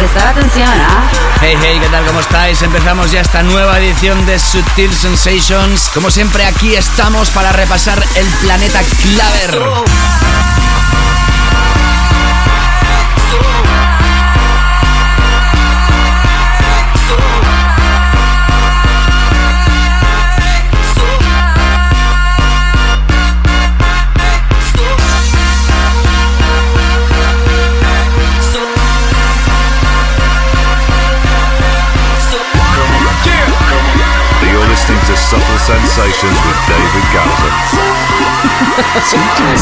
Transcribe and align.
Prestar 0.00 0.28
atención, 0.28 0.66
¿ah? 0.66 1.10
Hey, 1.42 1.58
hey, 1.60 1.78
¿qué 1.78 1.86
tal? 1.90 2.06
¿Cómo 2.06 2.20
estáis? 2.20 2.62
Empezamos 2.62 3.12
ya 3.12 3.20
esta 3.20 3.42
nueva 3.42 3.78
edición 3.78 4.24
de 4.24 4.38
Sutil 4.38 4.90
Sensations. 4.94 5.90
Como 5.92 6.10
siempre, 6.10 6.46
aquí 6.46 6.74
estamos 6.74 7.28
para 7.28 7.52
repasar 7.52 8.02
el 8.14 8.26
planeta 8.40 8.80
Claver. 9.02 9.60
Sensations 35.70 36.34
with 36.46 36.58
David 36.66 37.06
Gausa. 37.14 37.50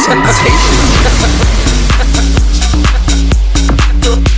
Sensations. 4.08 4.37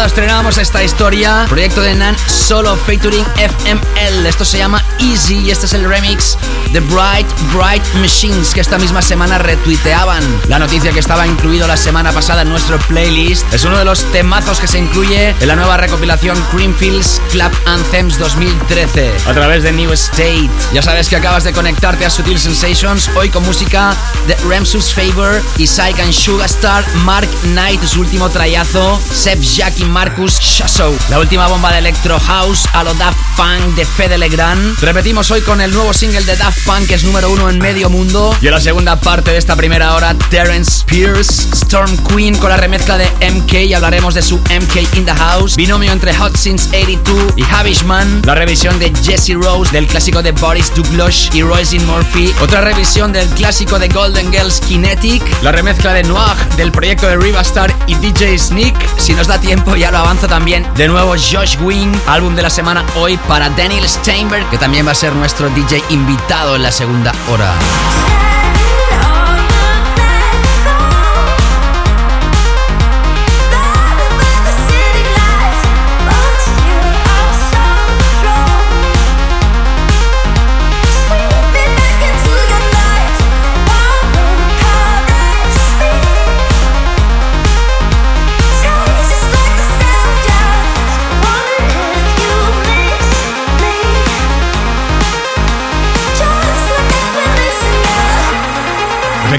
Pasada 0.00 0.06
estrenábamos 0.06 0.56
esta 0.56 0.82
historia, 0.82 1.44
proyecto 1.46 1.82
de 1.82 1.94
Nan 1.94 2.16
solo 2.26 2.74
featuring 2.74 3.24
FML. 3.36 4.26
Esto 4.26 4.46
se 4.46 4.56
llama 4.56 4.82
Easy 4.98 5.36
y 5.40 5.50
este 5.50 5.66
es 5.66 5.74
el 5.74 5.84
remix 5.84 6.38
de 6.72 6.80
Bright 6.80 7.26
Bright 7.52 7.84
Machines 7.94 8.54
que 8.54 8.60
esta 8.60 8.78
misma 8.78 9.02
semana 9.02 9.36
retuiteaban. 9.38 10.22
La 10.48 10.58
noticia 10.58 10.92
que 10.92 11.00
estaba 11.00 11.26
incluido 11.26 11.66
la 11.66 11.76
semana 11.76 12.12
pasada 12.12 12.42
en 12.42 12.48
nuestro 12.48 12.78
playlist 12.78 13.52
es 13.52 13.64
uno 13.64 13.76
de 13.76 13.84
los 13.84 14.04
temazos 14.12 14.58
que 14.60 14.68
se 14.68 14.78
incluye 14.78 15.34
en 15.38 15.48
la 15.48 15.56
nueva 15.56 15.76
recopilación 15.76 16.40
Creamfields 16.50 17.20
Club 17.30 17.52
Anthems 17.66 18.18
2013 18.18 19.12
a 19.26 19.32
través 19.34 19.64
de 19.64 19.72
New 19.72 19.92
State. 19.92 20.50
Ya 20.72 20.80
sabes 20.80 21.08
que 21.08 21.16
acabas 21.16 21.44
de 21.44 21.52
conectarte 21.52 22.06
a 22.06 22.10
Sutil 22.10 22.38
Sensations 22.38 23.10
hoy 23.16 23.28
con 23.28 23.44
música 23.44 23.94
de 24.26 24.34
Remsus 24.48 24.94
Favor, 24.94 25.42
Isaac 25.58 26.00
and 26.00 26.12
Sugarstar, 26.12 26.84
Mark 27.04 27.28
Knight, 27.42 27.82
su 27.84 28.00
último 28.00 28.30
trayazo, 28.30 28.98
Seb 29.12 29.40
Jack 29.40 29.78
y 29.80 29.89
Marcus 29.90 30.38
Shasow. 30.38 30.96
La 31.08 31.18
última 31.18 31.48
bomba 31.48 31.72
de 31.72 31.78
Electro 31.78 32.18
House 32.20 32.68
a 32.72 32.84
lo 32.84 32.94
Daft 32.94 33.18
Punk 33.36 33.74
de 33.74 33.84
Fede 33.84 34.16
Legrand. 34.16 34.78
Repetimos 34.80 35.30
hoy 35.30 35.40
con 35.42 35.60
el 35.60 35.72
nuevo 35.72 35.92
single 35.92 36.24
de 36.24 36.36
Daft 36.36 36.64
Punk 36.64 36.86
que 36.86 36.94
es 36.94 37.04
número 37.04 37.30
uno 37.30 37.50
en 37.50 37.58
medio 37.58 37.90
mundo. 37.90 38.34
Y 38.40 38.46
en 38.46 38.52
la 38.52 38.60
segunda 38.60 38.96
parte 38.96 39.32
de 39.32 39.38
esta 39.38 39.56
primera 39.56 39.94
hora, 39.94 40.14
Terence 40.30 40.70
Spears, 40.70 41.48
Storm 41.52 41.96
Queen 42.08 42.36
con 42.38 42.50
la 42.50 42.56
remezcla 42.56 42.96
de 42.96 43.08
MK 43.30 43.52
y 43.52 43.74
hablaremos 43.74 44.14
de 44.14 44.22
su 44.22 44.38
MK 44.38 44.96
in 44.96 45.04
the 45.04 45.14
House. 45.14 45.56
Binomio 45.56 45.92
entre 45.92 46.14
Hot 46.14 46.36
Since 46.36 46.68
82 46.68 47.34
y 47.36 47.42
Havishman. 47.42 48.22
La 48.24 48.34
revisión 48.34 48.78
de 48.78 48.92
Jesse 49.02 49.34
Rose 49.34 49.72
del 49.72 49.86
clásico 49.86 50.22
de 50.22 50.32
Boris 50.32 50.72
Douglas 50.74 51.28
y 51.32 51.42
Royce 51.42 51.80
Murphy. 51.80 52.32
Otra 52.40 52.60
revisión 52.60 53.12
del 53.12 53.28
clásico 53.30 53.78
de 53.78 53.88
Golden 53.88 54.30
Girls 54.32 54.60
Kinetic. 54.60 55.22
La 55.42 55.52
remezcla 55.52 55.92
de 55.92 56.04
Noir 56.04 56.36
del 56.56 56.70
proyecto 56.70 57.06
de 57.08 57.16
Rivastar 57.16 57.74
y 57.86 57.94
DJ 57.96 58.38
Sneak. 58.38 58.74
Si 58.98 59.14
nos 59.14 59.26
da 59.26 59.40
tiempo, 59.40 59.76
ya 59.80 59.90
lo 59.90 59.96
avanzo 59.96 60.28
también. 60.28 60.66
De 60.74 60.88
nuevo, 60.88 61.12
Josh 61.12 61.56
Wing, 61.62 61.90
álbum 62.06 62.36
de 62.36 62.42
la 62.42 62.50
semana 62.50 62.84
hoy 62.96 63.16
para 63.26 63.48
Daniel 63.48 63.88
Steinberg, 63.88 64.48
que 64.50 64.58
también 64.58 64.86
va 64.86 64.92
a 64.92 64.94
ser 64.94 65.14
nuestro 65.14 65.48
DJ 65.48 65.82
invitado 65.88 66.54
en 66.54 66.62
la 66.62 66.70
segunda 66.70 67.14
hora. 67.30 67.54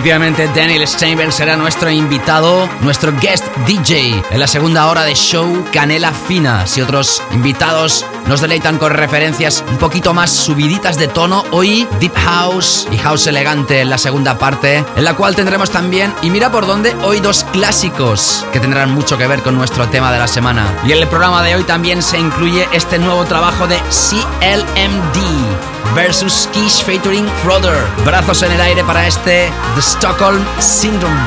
Efectivamente, 0.01 0.49
Daniel 0.55 0.87
Steinberg 0.87 1.31
será 1.31 1.55
nuestro 1.55 1.91
invitado, 1.91 2.67
nuestro 2.81 3.13
guest 3.19 3.45
DJ 3.67 4.23
en 4.31 4.39
la 4.39 4.47
segunda 4.47 4.87
hora 4.87 5.03
de 5.03 5.13
show 5.13 5.63
Canela 5.71 6.11
Fina. 6.11 6.65
Si 6.65 6.81
otros 6.81 7.21
invitados 7.31 8.03
nos 8.25 8.41
deleitan 8.41 8.79
con 8.79 8.93
referencias 8.93 9.63
un 9.69 9.77
poquito 9.77 10.15
más 10.15 10.31
subiditas 10.31 10.97
de 10.97 11.07
tono, 11.07 11.43
hoy 11.51 11.87
Deep 11.99 12.15
House 12.15 12.87
y 12.91 12.97
House 12.97 13.27
Elegante 13.27 13.81
en 13.81 13.91
la 13.91 13.99
segunda 13.99 14.39
parte, 14.39 14.83
en 14.95 15.03
la 15.03 15.13
cual 15.13 15.35
tendremos 15.35 15.69
también, 15.69 16.11
y 16.23 16.31
mira 16.31 16.51
por 16.51 16.65
dónde, 16.65 16.95
hoy 17.03 17.19
dos 17.19 17.43
clásicos 17.51 18.43
que 18.51 18.59
tendrán 18.59 18.91
mucho 18.91 19.19
que 19.19 19.27
ver 19.27 19.43
con 19.43 19.55
nuestro 19.55 19.87
tema 19.89 20.11
de 20.11 20.17
la 20.17 20.27
semana. 20.27 20.65
Y 20.83 20.93
en 20.93 20.97
el 20.97 21.07
programa 21.09 21.43
de 21.43 21.55
hoy 21.55 21.63
también 21.63 22.01
se 22.01 22.17
incluye 22.17 22.67
este 22.73 22.97
nuevo 22.97 23.23
trabajo 23.25 23.67
de 23.67 23.77
CLMD 23.77 25.80
versus 25.95 26.47
Kish 26.53 26.83
featuring 26.83 27.27
Froder. 27.43 27.85
Brazos 28.05 28.43
en 28.43 28.51
el 28.51 28.61
aire 28.61 28.83
para 28.83 29.07
este 29.07 29.51
The 29.75 29.81
Stockholm 29.81 30.43
Syndrome. 30.59 31.19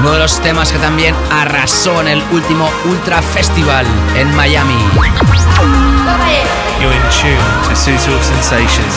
Uno 0.00 0.12
de 0.12 0.18
los 0.18 0.40
temas 0.40 0.72
que 0.72 0.78
también 0.78 1.14
arrasó 1.30 2.00
en 2.00 2.08
el 2.08 2.22
último 2.32 2.68
Ultra 2.86 3.22
Festival 3.22 3.86
en 4.16 4.34
Miami. 4.34 4.76
You're 6.80 6.92
in 6.92 7.02
tune 7.10 7.38
to 7.68 7.76
Sensations. 7.76 8.24
Sensations. 8.34 8.92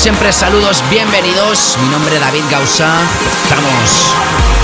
Siempre, 0.00 0.32
saludos, 0.32 0.82
bienvenidos. 0.88 1.76
Mi 1.82 1.88
nombre 1.90 2.14
es 2.14 2.20
David 2.22 2.44
Gausa. 2.50 2.88
Estamos. 3.42 4.59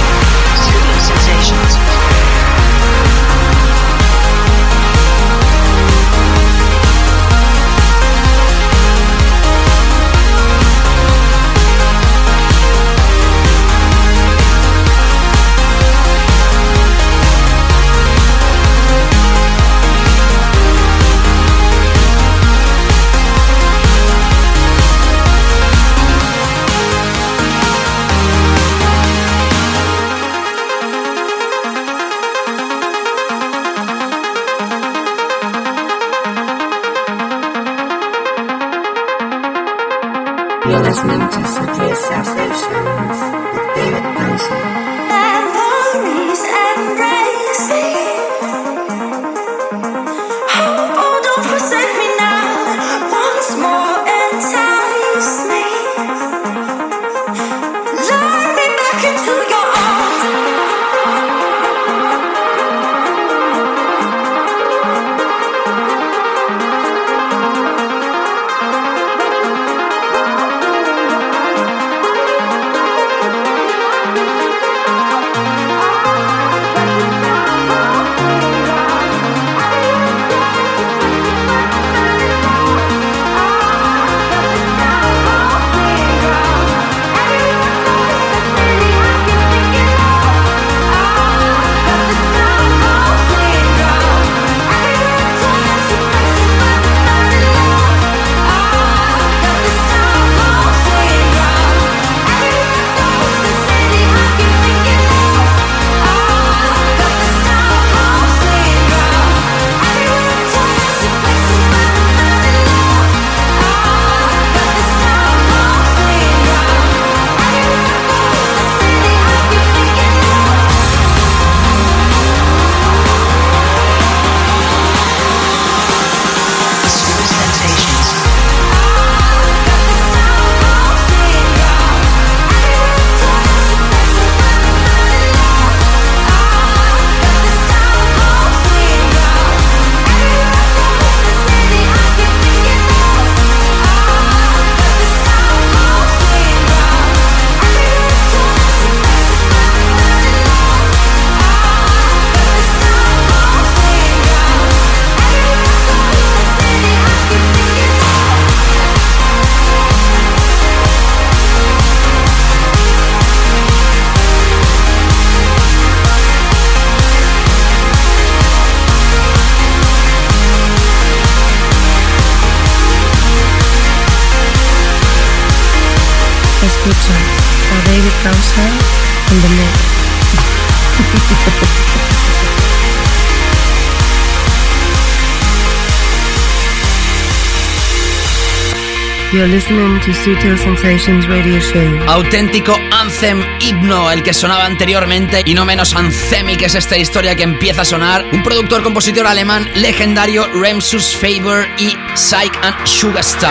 Listening 189.68 190.00
to 190.00 190.12
Sutil 190.12 190.56
Sensations 190.58 191.26
Radio 191.28 191.61
Show. 191.61 192.08
Auténtico 192.08 192.76
anthem 192.92 193.42
himno, 193.61 194.11
el 194.12 194.23
que 194.23 194.32
sonaba 194.32 194.64
anteriormente 194.64 195.42
y 195.44 195.54
no 195.54 195.64
menos 195.64 195.94
anthemic 195.96 196.62
es 196.62 196.75
esta 196.76 196.96
historia 196.96 197.35
que 197.35 197.42
empieza 197.42 197.82
a 197.82 197.85
sonar. 197.85 198.25
Un 198.32 198.42
productor 198.42 198.82
compositor 198.82 199.26
alemán 199.26 199.68
legendario, 199.75 200.46
Remsus 200.61 201.16
Faber 201.16 201.68
y 201.78 201.96
Psych 202.14 202.56
and 202.62 202.87
Sugarstar. 202.87 203.50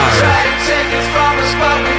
We 1.58 1.95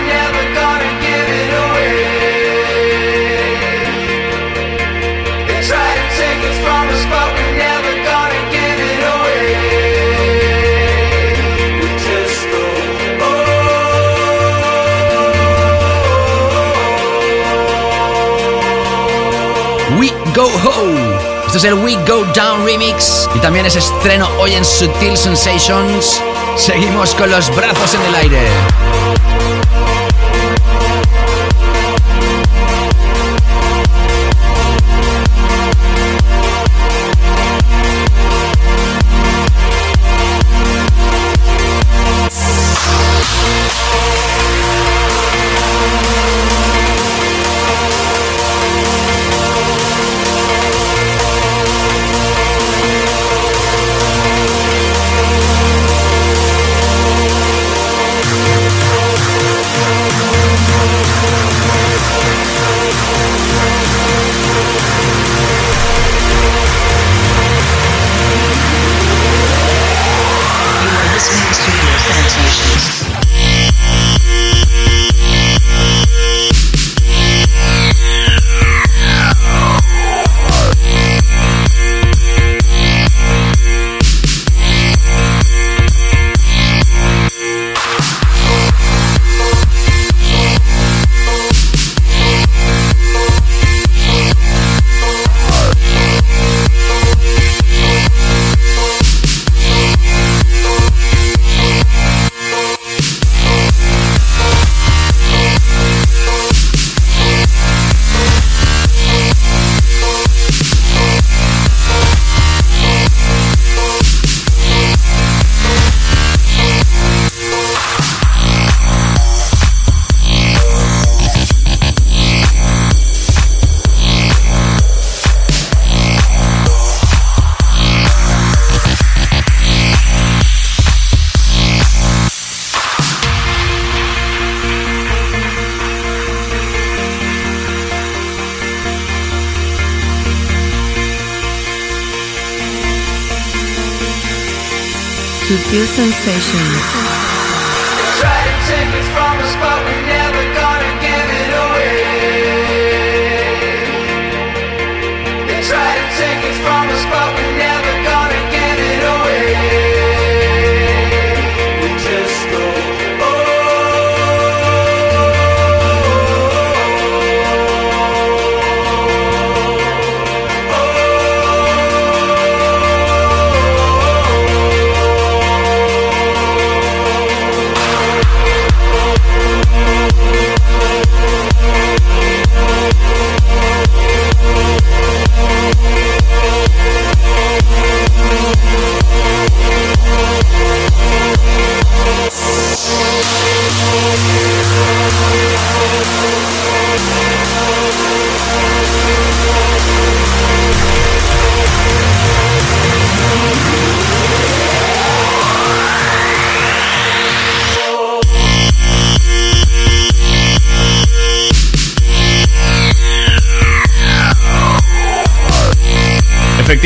Ho. 20.68 21.46
Este 21.46 21.58
es 21.58 21.64
el 21.64 21.74
We 21.74 21.94
Go 22.06 22.24
Down 22.34 22.64
remix 22.64 23.28
y 23.34 23.38
también 23.38 23.66
es 23.66 23.76
estreno 23.76 24.28
hoy 24.40 24.54
en 24.54 24.64
Sutil 24.64 25.16
Sensations. 25.16 26.20
Seguimos 26.56 27.14
con 27.14 27.30
los 27.30 27.54
brazos 27.54 27.94
en 27.94 28.02
el 28.02 28.14
aire. 28.14 28.48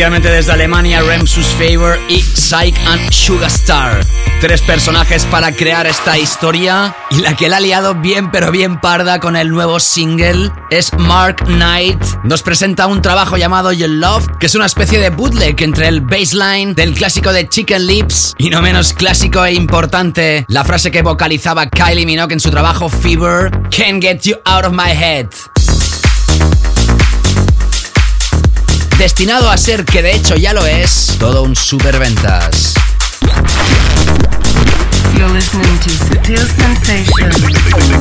Efectivamente 0.00 0.34
desde 0.34 0.52
Alemania, 0.52 1.02
Remsus 1.02 1.48
Favor 1.48 1.98
y 2.08 2.22
Psych 2.22 2.74
and 2.86 3.12
Sugarstar. 3.12 4.00
Tres 4.40 4.62
personajes 4.62 5.26
para 5.26 5.52
crear 5.52 5.86
esta 5.86 6.16
historia 6.16 6.96
y 7.10 7.18
la 7.18 7.36
que 7.36 7.50
la 7.50 7.58
ha 7.58 7.60
liado 7.60 7.94
bien 7.96 8.30
pero 8.30 8.50
bien 8.50 8.80
parda 8.80 9.20
con 9.20 9.36
el 9.36 9.50
nuevo 9.50 9.78
single 9.78 10.50
es 10.70 10.90
Mark 10.96 11.44
Knight. 11.44 12.02
Nos 12.24 12.42
presenta 12.42 12.86
un 12.86 13.02
trabajo 13.02 13.36
llamado 13.36 13.72
You 13.72 13.88
Love, 13.88 14.26
que 14.38 14.46
es 14.46 14.54
una 14.54 14.64
especie 14.64 14.98
de 15.00 15.10
bootleg 15.10 15.60
entre 15.60 15.88
el 15.88 16.00
baseline 16.00 16.74
del 16.74 16.94
clásico 16.94 17.34
de 17.34 17.46
Chicken 17.46 17.86
Lips 17.86 18.36
y 18.38 18.48
no 18.48 18.62
menos 18.62 18.94
clásico 18.94 19.44
e 19.44 19.52
importante 19.52 20.46
la 20.48 20.64
frase 20.64 20.90
que 20.90 21.02
vocalizaba 21.02 21.68
Kylie 21.68 22.06
Minogue 22.06 22.32
en 22.32 22.40
su 22.40 22.50
trabajo 22.50 22.88
Fever, 22.88 23.50
Can't 23.68 24.00
Get 24.00 24.22
You 24.22 24.36
Out 24.46 24.64
of 24.64 24.72
My 24.72 24.92
Head. 24.92 25.26
Destinado 29.00 29.48
a 29.48 29.56
ser, 29.56 29.86
que 29.86 30.02
de 30.02 30.14
hecho 30.14 30.36
ya 30.36 30.52
lo 30.52 30.66
es, 30.66 31.16
todo 31.18 31.42
un 31.42 31.56
superventas. 31.56 32.74
You're 35.16 35.32
listening 35.32 35.78
to 35.78 35.88
Sutil 35.88 36.46
Sensations. 36.46 37.38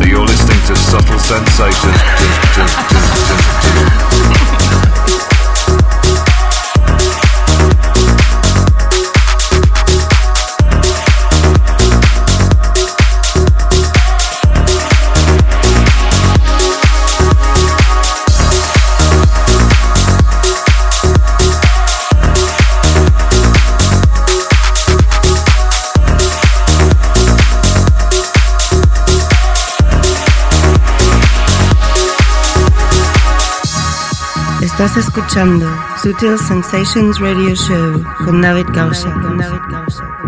You're 0.05 0.25
listening 0.25 0.61
to 0.67 0.75
Subtle 0.75 1.17
Sensations. 1.17 1.95
Sutil 36.01 36.37
Sensations 36.37 37.17
Radio 37.21 37.55
Show 37.55 38.03
con 38.25 38.41
David 38.41 38.65
Gausa. 38.73 40.18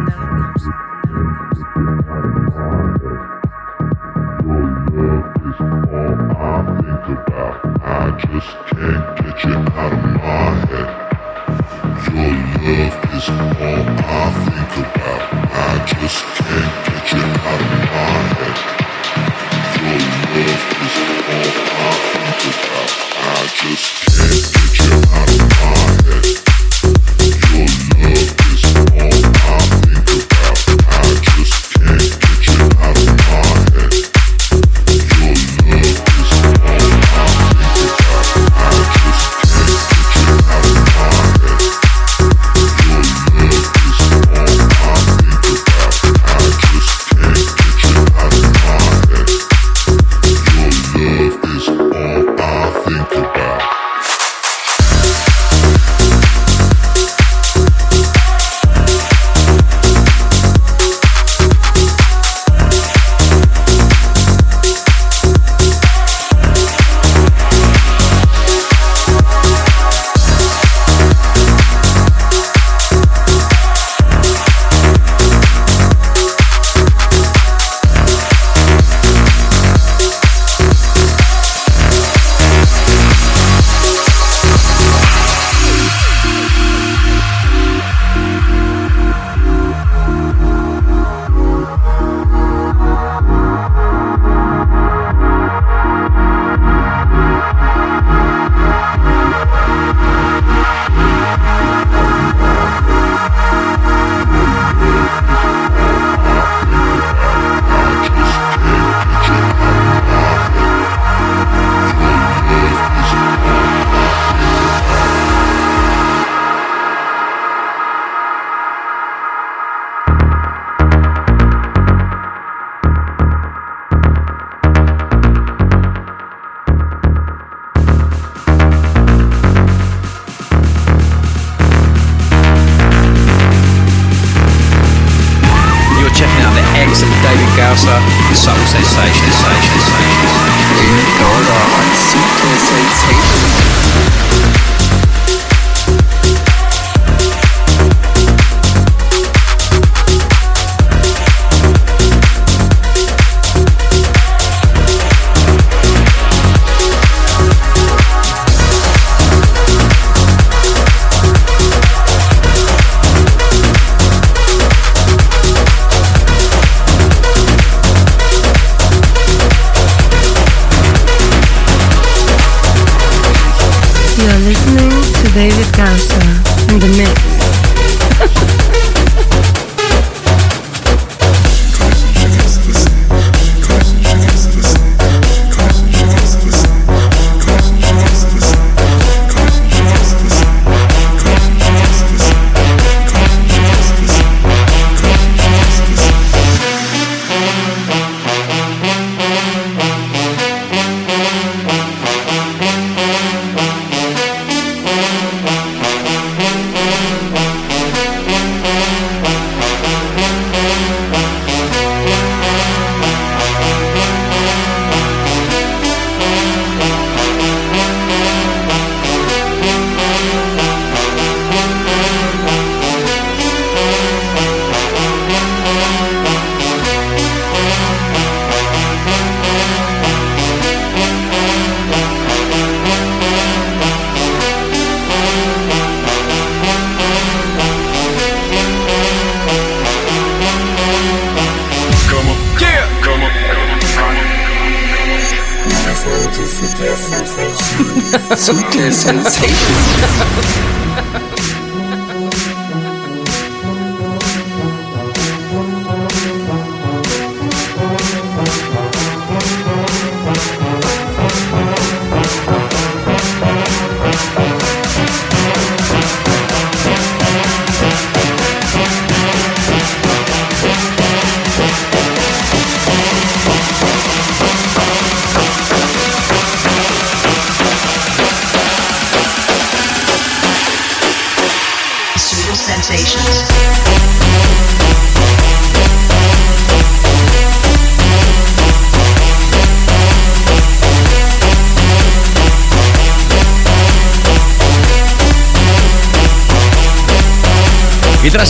sensations. 249.02 249.81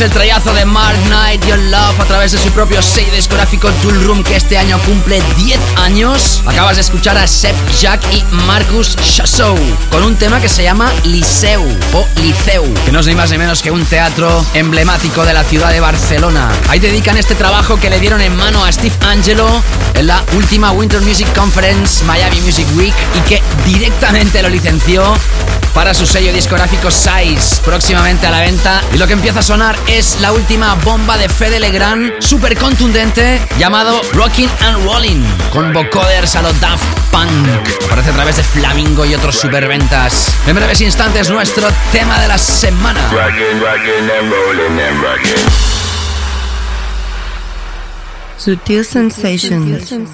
El 0.02 0.10
trayazo 0.10 0.52
de 0.56 0.66
Mark 0.66 0.98
Knight, 1.10 1.46
Your 1.46 1.60
Love, 1.60 2.00
a 2.00 2.06
través 2.06 2.32
de 2.32 2.40
su 2.40 2.50
propio 2.50 2.82
sello 2.82 3.14
discográfico 3.14 3.70
Tool 3.84 4.04
Room, 4.04 4.24
que 4.24 4.36
este 4.36 4.58
año 4.58 4.80
cumple 4.80 5.22
10 5.38 5.60
años, 5.76 6.42
acabas 6.48 6.78
de 6.78 6.82
escuchar 6.82 7.20
a 7.20 7.28
Seb 7.28 7.56
Jack 7.80 8.02
y 8.12 8.24
Marcus 8.48 8.96
Chassou, 8.96 9.56
con 9.92 10.02
un 10.04 10.16
tema 10.16 10.42
que 10.42 10.50
se 10.50 10.64
llama 10.64 10.92
Liceu 11.04 11.64
o 11.94 12.08
Liceu, 12.20 12.74
que 12.84 12.92
no 12.92 13.02
es 13.02 13.06
ni 13.06 13.14
más 13.14 13.30
ni 13.30 13.38
menos 13.38 13.62
que 13.62 13.70
un 13.70 13.86
teatro 13.86 14.44
emblemático 14.56 15.24
de 15.24 15.36
la 15.36 15.44
ciudad 15.44 15.72
de 15.72 15.82
Barcelona. 15.82 16.50
Ahí 16.70 16.80
dedican 16.80 17.18
este 17.18 17.36
trabajo 17.36 17.80
que 17.80 17.92
le 17.92 18.00
dieron 18.00 18.22
en 18.22 18.36
mano 18.36 18.66
a 18.66 18.72
Steve 18.72 18.96
Angelo 19.02 19.48
en 19.94 20.08
la 20.08 20.24
última 20.36 20.72
Winter 20.72 21.02
Music 21.02 21.32
Conference 21.36 22.04
Miami 22.06 22.42
Music 22.42 22.66
Week 22.76 22.96
y 23.14 23.20
que 23.30 23.44
directamente 23.68 24.42
lo 24.42 24.50
licenció 24.50 25.14
para 25.74 25.94
su 25.94 26.06
sello 26.06 26.34
discográfico 26.34 26.92
Size, 26.92 27.62
próximamente 27.64 28.28
a 28.28 28.32
la 28.32 28.42
venta. 28.42 28.82
Y 28.94 28.98
lo 28.98 29.08
que 29.08 29.14
empieza 29.14 29.40
a 29.40 29.44
sonar 29.44 29.76
es 29.88 30.20
la 30.22 30.32
última 30.32 30.76
bomba 30.76 31.18
de 31.18 31.30
Fede 31.30 31.60
Legrand, 31.60 32.22
súper 32.22 32.58
contundente, 32.58 33.42
llamado 33.58 34.02
Rockin' 34.14 34.50
and 34.62 34.86
Rollin', 34.86 35.26
con 35.52 35.74
vocoders 35.74 36.36
a 36.36 36.42
los 36.42 36.60
Daft 36.60 36.86
Punk. 37.12 37.48
Aparece 37.86 38.10
a 38.10 38.14
través 38.14 38.38
de 38.38 38.44
Flamingo 38.44 39.06
y 39.06 39.16
otros 39.16 39.36
superventas. 39.36 40.34
En 40.48 40.56
breves 40.56 40.82
instantes, 40.82 41.30
nuestro 41.30 41.68
tema 41.92 42.20
de 42.20 42.28
la 42.28 42.38
semana. 42.38 43.02
Rockin', 43.12 43.62
rockin' 43.62 44.10
and 44.20 44.32
rollin' 44.32 44.80
and 44.80 45.04
rockin'. 45.04 45.72
Sutil 48.38 48.84
sensations. 48.84 49.92
Rockin'. 49.92 50.08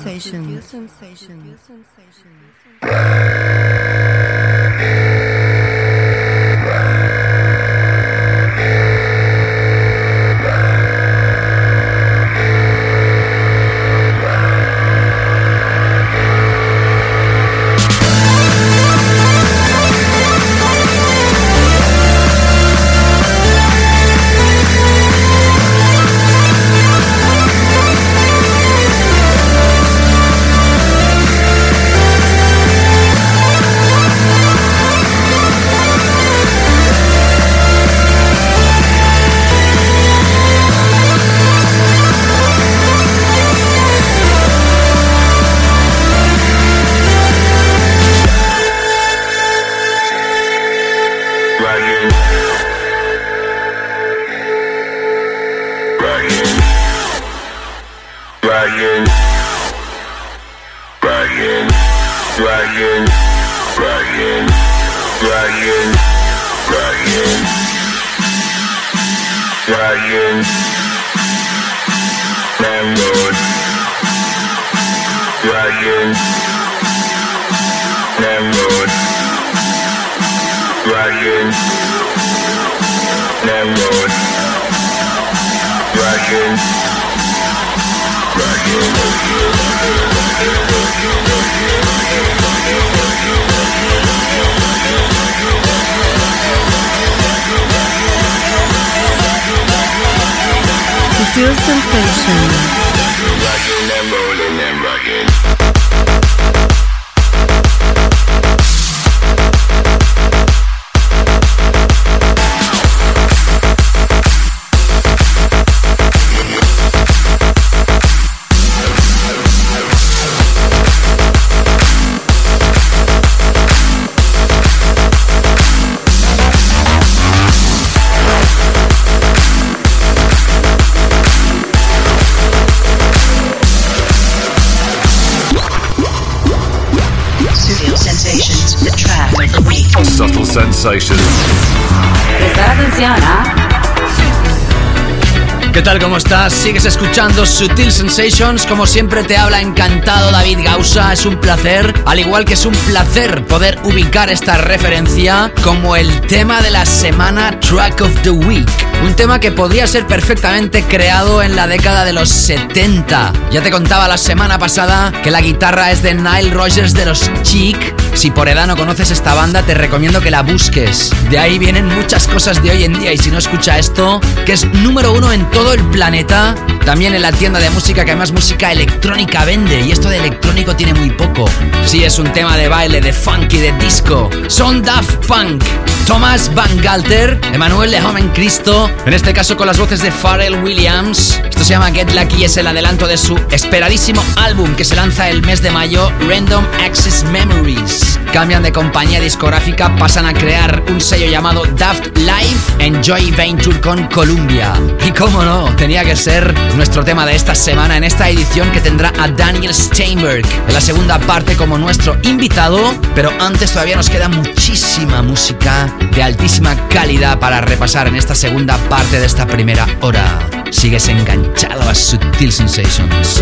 ¿Cómo 146.18 146.26
estás? 146.26 146.54
Sigues 146.54 146.86
escuchando 146.86 147.46
Sutil 147.46 147.92
Sensations. 147.92 148.66
Como 148.66 148.88
siempre 148.88 149.24
te 149.24 149.38
habla 149.38 149.62
encantado 149.62 150.32
David 150.32 150.62
Gausa. 150.64 151.14
Es 151.14 151.28
un 151.28 151.40
placer, 151.40 151.94
al 152.08 152.18
igual 152.18 152.44
que 152.44 152.56
es 152.56 152.66
un 152.66 152.74
placer 152.74 153.46
poder 153.46 153.78
ubicar 153.84 154.32
esta 154.32 154.58
referencia 154.58 155.54
como 155.64 155.96
el 155.96 156.22
tema 156.22 156.64
de 156.64 156.72
la 156.72 156.88
semana 156.88 157.60
Track 157.60 158.02
of 158.02 158.22
the 158.24 158.32
Week. 158.32 158.68
Un 159.04 159.16
tema 159.16 159.40
que 159.40 159.52
podría 159.52 159.86
ser 159.86 160.08
perfectamente 160.08 160.82
creado 160.82 161.44
en 161.44 161.56
la 161.56 161.68
década 161.68 162.04
de 162.04 162.14
los 162.14 162.30
70. 162.30 163.34
Ya 163.52 163.62
te 163.62 163.70
contaba 163.70 164.08
la 164.08 164.18
semana 164.18 164.58
pasada 164.58 165.12
que 165.22 165.30
la 165.30 165.42
guitarra 165.42 165.92
es 165.92 166.02
de 166.02 166.16
Nile 166.16 166.50
Rogers 166.50 166.96
de 166.96 167.06
los 167.06 167.30
Chic. 167.44 167.78
Si 168.18 168.32
por 168.32 168.50
edad 168.50 168.66
no 168.66 168.76
conoces 168.76 169.12
esta 169.12 169.36
banda, 169.36 169.62
te 169.62 169.76
recomiendo 169.76 170.22
que 170.22 170.32
la 170.32 170.42
busques. 170.42 171.12
De 171.30 171.38
ahí 171.38 171.60
vienen 171.60 171.86
muchas 171.86 172.28
cosas 172.28 172.64
de 172.64 172.72
hoy 172.72 172.84
en 172.84 173.00
día 173.00 173.14
y 173.14 173.18
si 173.20 173.30
no 173.30 173.38
escucha 173.38 173.78
esto, 173.78 174.20
que 174.44 174.54
es 174.54 174.66
número 174.74 175.12
uno 175.12 175.32
en 175.32 175.48
todo 175.52 175.72
el 175.72 175.84
planeta, 175.90 176.56
también 176.84 177.14
en 177.14 177.22
la 177.22 177.32
tienda 177.32 177.60
de 177.60 177.70
música 177.70 178.06
que 178.06 178.12
además 178.12 178.32
música 178.32 178.72
electrónica 178.72 179.46
vende 179.46 179.82
y 179.82 179.92
esto 179.92 180.10
de 180.10 180.18
electrónico 180.18 180.76
tiene 180.76 180.96
muy 180.96 181.12
poco. 181.12 181.48
Sí, 181.86 182.04
es 182.04 182.18
un 182.18 182.34
tema 182.34 182.58
de 182.58 182.68
baile, 182.68 183.02
de 183.02 183.14
funky, 183.14 183.58
de 183.58 183.72
disco. 183.74 184.32
Son 184.48 184.82
Daft 184.82 185.28
Punk, 185.28 185.64
Thomas 186.08 186.52
Van 186.56 186.82
Galter, 186.82 187.40
Emanuel 187.54 187.92
de 187.92 188.02
Home 188.02 188.20
en 188.20 188.30
Cristo, 188.30 188.90
en 189.06 189.14
este 189.14 189.32
caso 189.32 189.56
con 189.56 189.68
las 189.68 189.78
voces 189.78 190.02
de 190.02 190.10
Pharrell 190.10 190.64
Williams. 190.64 191.40
Esto 191.48 191.64
se 191.64 191.72
llama 191.72 191.92
Get 191.92 192.14
Lucky 192.14 192.38
y 192.38 192.46
es 192.46 192.58
el 192.58 192.66
adelanto 192.66 193.06
de 193.06 193.18
su 193.18 193.38
esperadísimo 193.52 194.24
álbum 194.38 194.74
que 194.76 194.86
se 194.86 194.96
lanza 194.96 195.30
el 195.30 195.44
mes 195.44 195.62
de 195.62 195.70
mayo, 195.70 196.12
Random 196.28 196.66
Access 196.84 197.26
Memories. 197.26 198.07
Cambian 198.32 198.64
de 198.64 198.72
compañía 198.72 199.20
discográfica, 199.20 199.96
pasan 199.96 200.26
a 200.26 200.34
crear 200.34 200.84
un 200.90 201.02
sello 201.02 201.28
llamado 201.28 201.64
Daft 201.76 202.18
Life 202.18 202.76
Enjoy 202.80 203.32
Venture 203.32 203.80
con 203.82 204.08
Columbia. 204.08 204.74
Y 205.06 205.12
cómo 205.12 205.44
no, 205.44 205.76
tenía 205.76 206.04
que 206.04 206.16
ser 206.16 206.54
nuestro 206.76 207.04
tema 207.04 207.26
de 207.26 207.36
esta 207.36 207.56
semana 207.56 207.98
en 207.98 208.04
esta 208.04 208.30
edición 208.30 208.72
que 208.72 208.82
tendrá 208.82 209.12
a 209.20 209.28
Daniel 209.28 209.74
Steinberg 209.74 210.46
en 210.68 210.74
la 210.74 210.82
segunda 210.82 211.18
parte 211.20 211.56
como 211.56 211.78
nuestro 211.78 212.18
invitado, 212.24 212.94
pero 213.16 213.32
antes 213.40 213.72
todavía 213.72 213.96
nos 213.96 214.10
queda 214.10 214.28
muchísima 214.28 215.22
música 215.22 215.92
de 216.14 216.24
altísima 216.24 216.76
calidad 216.90 217.40
para 217.40 217.62
repasar 217.62 218.08
en 218.08 218.16
esta 218.16 218.36
segunda 218.36 218.78
parte 218.90 219.20
de 219.20 219.26
esta 219.26 219.48
primera 219.48 219.88
hora. 220.02 220.40
Sigues 220.72 221.08
enganchado 221.08 221.90
a 221.90 221.96
Sutil 221.96 222.52
Sensations. 222.52 223.42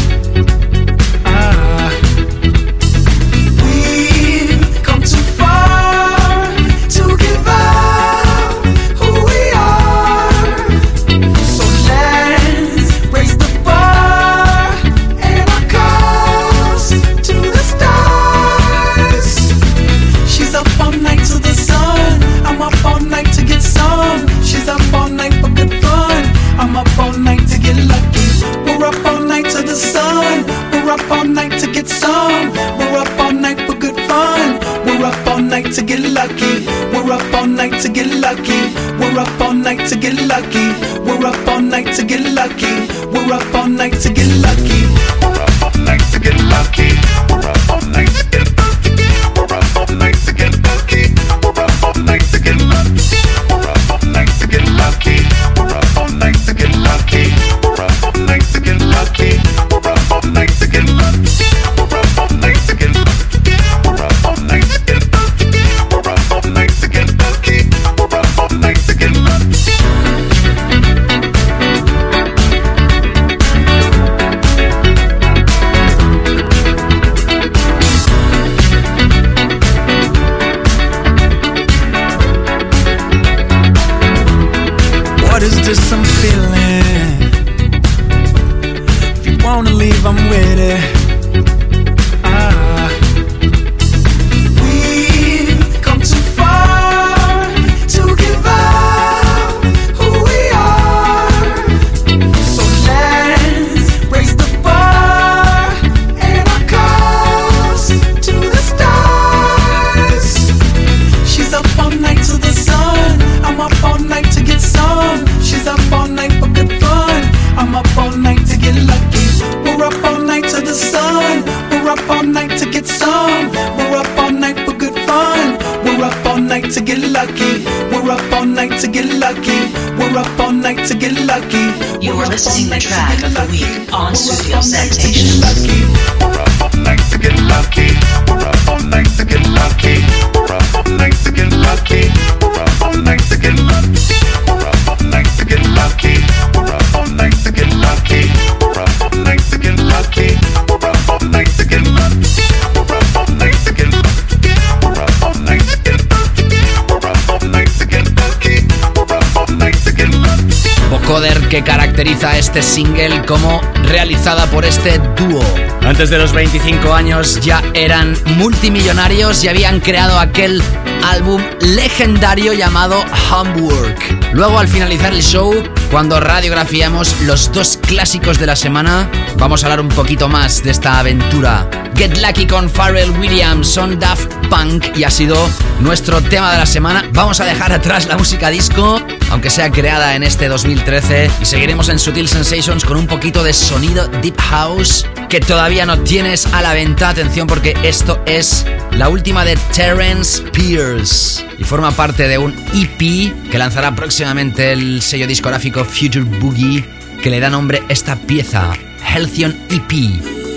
Caracteriza 162.01 162.35
este 162.35 162.63
single 162.63 163.23
como 163.27 163.61
realizada 163.83 164.47
por 164.47 164.65
este 164.65 164.97
dúo. 165.15 165.43
Antes 165.83 166.09
de 166.09 166.17
los 166.17 166.33
25 166.33 166.95
años 166.95 167.39
ya 167.41 167.61
eran 167.75 168.17
multimillonarios 168.37 169.43
y 169.43 169.49
habían 169.49 169.79
creado 169.79 170.17
aquel 170.17 170.63
álbum 171.03 171.39
legendario 171.59 172.53
llamado 172.53 173.05
Homework. 173.29 174.33
Luego 174.33 174.57
al 174.57 174.67
finalizar 174.67 175.13
el 175.13 175.21
show, 175.21 175.53
cuando 175.91 176.19
radiografiamos 176.19 177.21
los 177.21 177.51
dos 177.51 177.77
clásicos 177.85 178.39
de 178.39 178.47
la 178.47 178.55
semana, 178.55 179.07
vamos 179.37 179.63
a 179.63 179.67
hablar 179.67 179.81
un 179.81 179.89
poquito 179.89 180.27
más 180.27 180.63
de 180.63 180.71
esta 180.71 180.97
aventura. 180.97 181.69
Get 181.95 182.17
Lucky 182.17 182.47
con 182.47 182.67
Pharrell 182.67 183.11
Williams 183.19 183.67
son 183.67 183.99
Daft 183.99 184.33
Punk 184.49 184.97
y 184.97 185.03
ha 185.03 185.11
sido 185.11 185.37
nuestro 185.81 186.19
tema 186.19 186.51
de 186.51 186.57
la 186.57 186.65
semana. 186.65 187.07
Vamos 187.13 187.39
a 187.41 187.45
dejar 187.45 187.71
atrás 187.73 188.07
la 188.07 188.17
música 188.17 188.49
disco, 188.49 188.99
aunque 189.31 189.49
sea 189.49 189.71
creada 189.71 190.15
en 190.15 190.23
este 190.23 190.47
2013, 190.47 191.31
y 191.41 191.45
seguiremos 191.45 191.89
en 191.89 191.97
Sutil 191.97 192.27
Sensations 192.27 192.85
con 192.85 192.97
un 192.97 193.07
poquito 193.07 193.43
de 193.43 193.53
sonido 193.53 194.07
Deep 194.21 194.39
House 194.39 195.07
que 195.29 195.39
todavía 195.39 195.85
no 195.85 195.97
tienes 195.99 196.45
a 196.47 196.61
la 196.61 196.73
venta. 196.73 197.09
Atención 197.09 197.47
porque 197.47 197.73
esto 197.83 198.21
es 198.25 198.65
la 198.91 199.09
última 199.09 199.45
de 199.45 199.55
Terence 199.73 200.43
Pierce 200.51 201.45
y 201.57 201.63
forma 201.63 201.91
parte 201.91 202.27
de 202.27 202.37
un 202.37 202.53
EP 202.73 203.49
que 203.49 203.57
lanzará 203.57 203.95
próximamente 203.95 204.73
el 204.73 205.01
sello 205.01 205.27
discográfico 205.27 205.85
Future 205.85 206.25
Boogie 206.39 206.85
que 207.21 207.29
le 207.29 207.39
da 207.39 207.49
nombre 207.49 207.83
esta 207.87 208.15
pieza, 208.17 208.73
Healthion 209.13 209.55
EP. 209.69 209.91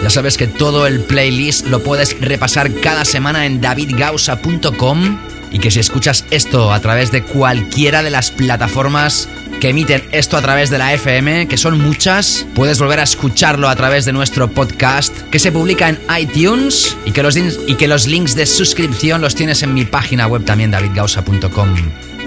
Ya 0.02 0.10
sabes 0.10 0.37
que 0.37 0.46
todo 0.46 0.87
el 0.87 1.00
playlist 1.00 1.66
lo 1.68 1.82
puedes 1.82 2.20
repasar 2.20 2.72
cada 2.80 3.04
semana 3.04 3.46
en 3.46 3.60
davidgausa.com 3.60 5.33
y 5.54 5.60
que 5.60 5.70
si 5.70 5.78
escuchas 5.78 6.24
esto 6.30 6.72
a 6.72 6.80
través 6.80 7.12
de 7.12 7.22
cualquiera 7.22 8.02
de 8.02 8.10
las 8.10 8.32
plataformas 8.32 9.28
que 9.60 9.68
emiten 9.68 10.02
esto 10.10 10.36
a 10.36 10.42
través 10.42 10.68
de 10.68 10.78
la 10.78 10.92
FM, 10.92 11.46
que 11.46 11.56
son 11.56 11.80
muchas, 11.80 12.44
puedes 12.56 12.80
volver 12.80 12.98
a 12.98 13.04
escucharlo 13.04 13.68
a 13.68 13.76
través 13.76 14.04
de 14.04 14.12
nuestro 14.12 14.50
podcast 14.50 15.16
que 15.30 15.38
se 15.38 15.52
publica 15.52 15.88
en 15.88 16.00
iTunes 16.18 16.96
y 17.06 17.12
que 17.12 17.22
los, 17.22 17.36
y 17.36 17.76
que 17.76 17.86
los 17.86 18.08
links 18.08 18.34
de 18.34 18.46
suscripción 18.46 19.20
los 19.20 19.36
tienes 19.36 19.62
en 19.62 19.72
mi 19.72 19.84
página 19.84 20.26
web 20.26 20.44
también 20.44 20.72
davidgausa.com. 20.72 21.74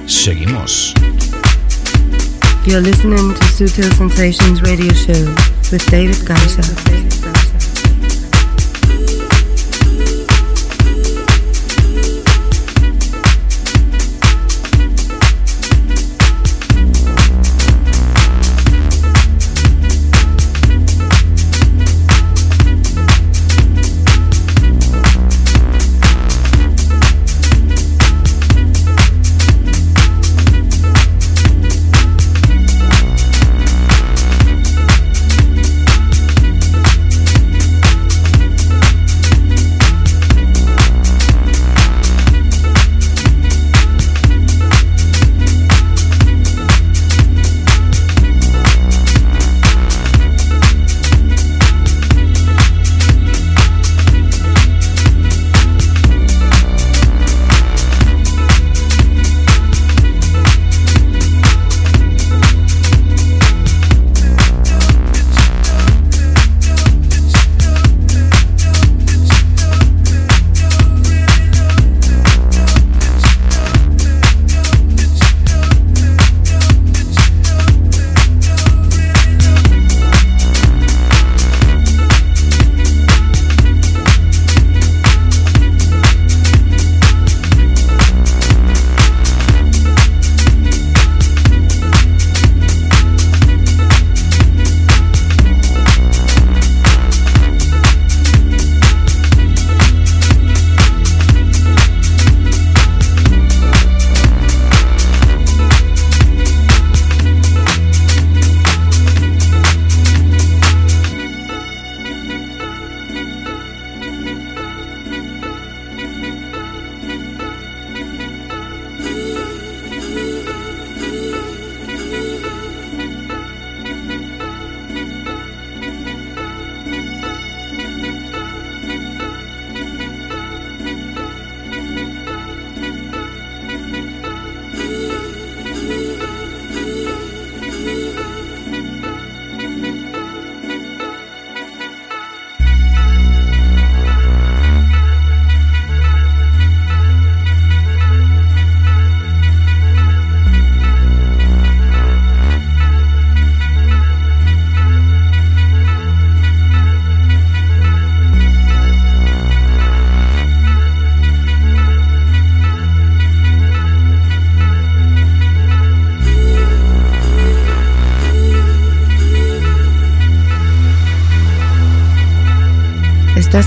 Seguimos. 0.07 0.93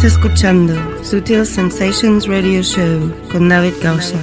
Estás 0.01 0.13
escuchando 0.15 0.75
Sutil 1.05 1.45
Sensations 1.45 2.27
Radio 2.27 2.63
Show 2.63 3.15
con 3.31 3.51
David 3.51 3.75
Gausa. 3.83 4.17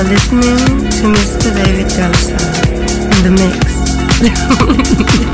Are 0.00 0.04
listening 0.04 0.56
to 0.88 1.04
Mr. 1.12 1.54
David 1.54 1.88
Gausa 1.94 2.32
in 3.16 3.22
the 3.22 3.30
mix. 3.30 5.26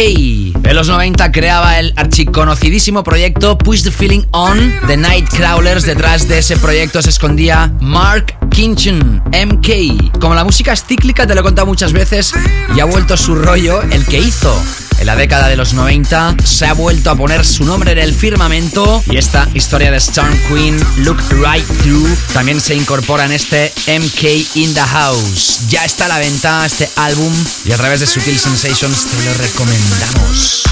En 0.63 0.75
los 0.75 0.87
90 0.87 1.31
creaba 1.31 1.79
el 1.79 1.93
archiconocidísimo 1.95 3.03
proyecto 3.03 3.57
Push 3.57 3.83
the 3.83 3.91
Feeling 3.91 4.23
On 4.31 4.79
The 4.87 4.97
Night 4.97 5.29
Crawlers 5.29 5.83
detrás 5.83 6.27
de 6.27 6.39
ese 6.39 6.55
proyecto 6.55 6.66
proyecto 6.67 7.01
se 7.01 7.11
escondía 7.11 7.71
Mark 7.79 8.35
Kinchin, 8.49 9.21
MK. 9.27 10.19
Como 10.19 10.35
la 10.35 10.43
música 10.43 10.73
es 10.73 10.83
cíclica, 10.83 11.25
te 11.25 11.33
lo 11.33 11.39
he 11.39 11.43
contado 11.43 11.65
muchas 11.65 11.93
veces, 11.93 12.33
y 12.75 12.81
ha 12.81 12.83
vuelto 12.83 13.15
su 13.15 13.35
rollo, 13.35 13.81
el 13.83 14.05
que 14.05 14.19
hizo 14.19 14.53
en 14.99 15.05
la 15.05 15.15
década 15.15 15.47
de 15.47 15.55
los 15.55 15.73
90 15.73 16.35
se 16.43 16.65
ha 16.65 16.73
vuelto 16.73 17.09
a 17.09 17.15
poner 17.15 17.45
su 17.45 17.63
nombre 17.63 17.93
en 17.93 17.99
el 17.99 18.13
firmamento 18.13 19.01
y 19.09 19.15
esta 19.15 19.47
historia 19.53 19.91
de 19.91 19.97
Storm 19.97 20.37
Queen, 20.49 20.77
Look 21.05 21.21
Right 21.29 21.65
Through, 21.83 22.17
también 22.33 22.59
se 22.59 22.75
incorpora 22.75 23.23
en 23.23 23.31
este 23.31 23.71
MK 23.87 24.57
in 24.57 24.73
the 24.73 24.81
House. 24.81 25.69
Ya 25.69 25.85
está 25.85 26.03
a 26.03 26.09
la 26.09 26.19
venta 26.19 26.65
este 26.65 26.89
álbum 26.97 27.33
y 27.63 27.71
a 27.71 27.77
través 27.77 28.01
de 28.01 28.07
Sutil 28.07 28.37
Sensations 28.37 29.05
te 29.05 29.23
lo 29.23 29.33
recomendamos. 29.35 30.63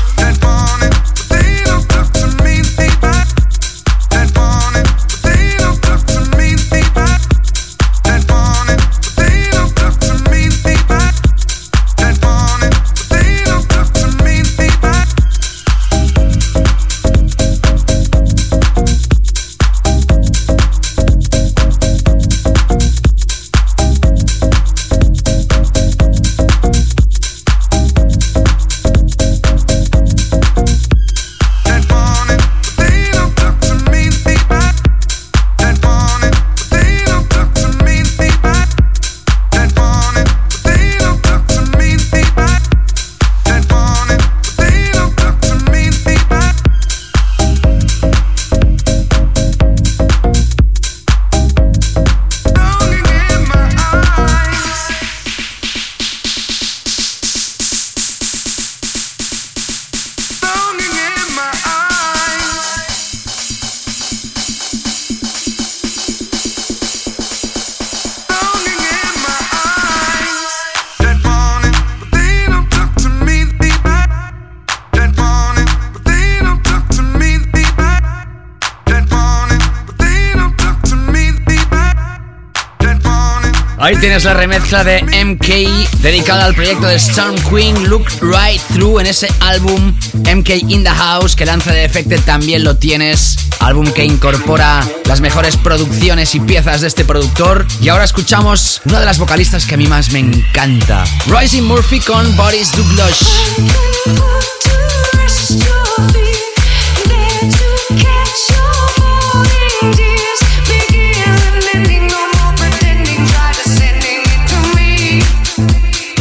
Tienes 84.05 84.23
la 84.23 84.35
remezcla 84.35 84.83
de 84.83 85.01
MK 85.01 85.97
dedicada 86.01 86.45
al 86.45 86.53
proyecto 86.53 86.85
de 86.85 86.93
Storm 86.93 87.35
Queen 87.49 87.89
Look 87.89 88.05
Right 88.21 88.61
Through 88.71 88.99
en 88.99 89.07
ese 89.07 89.27
álbum 89.39 89.95
MK 90.13 90.49
in 90.67 90.83
the 90.83 90.91
House 90.91 91.35
que 91.35 91.43
lanza 91.43 91.71
de 91.71 91.79
Defected 91.79 92.19
también 92.19 92.63
lo 92.63 92.77
tienes. 92.77 93.35
Álbum 93.61 93.91
que 93.91 94.05
incorpora 94.05 94.87
las 95.05 95.21
mejores 95.21 95.57
producciones 95.57 96.35
y 96.35 96.39
piezas 96.39 96.81
de 96.81 96.87
este 96.87 97.03
productor. 97.03 97.65
Y 97.81 97.89
ahora 97.89 98.03
escuchamos 98.03 98.79
una 98.85 98.99
de 98.99 99.07
las 99.07 99.17
vocalistas 99.17 99.65
que 99.65 99.73
a 99.73 99.77
mí 99.77 99.87
más 99.87 100.11
me 100.11 100.19
encanta. 100.19 101.03
Rising 101.25 101.63
Murphy 101.63 101.99
con 101.99 102.35
Boris 102.35 102.73
Douglas. 102.73 104.54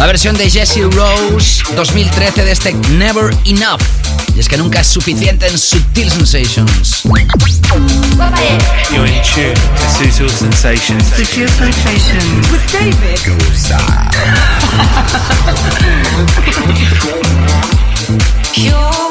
La 0.05 0.09
versión 0.09 0.36
de 0.36 0.50
Jesse 0.50 0.82
Rose 0.92 1.62
2013 1.74 2.44
de 2.44 2.52
este 2.52 2.74
Never 2.90 3.34
Enough. 3.46 3.80
Y 4.36 4.40
es 4.40 4.50
que 4.50 4.59
nunca 4.59 4.80
es 4.80 4.86
suficiente 4.86 5.46
en 5.46 5.57
Subtil 5.57 6.11
Sensations. 6.11 7.05
You're 8.92 9.09
in 9.09 9.22
tune 9.22 9.55
to 9.55 9.88
Sutil 9.88 10.28
Sensations. 10.28 11.07
Sutil 11.07 11.48
Sensations. 11.48 12.50
With 12.50 12.61
David. 12.70 13.18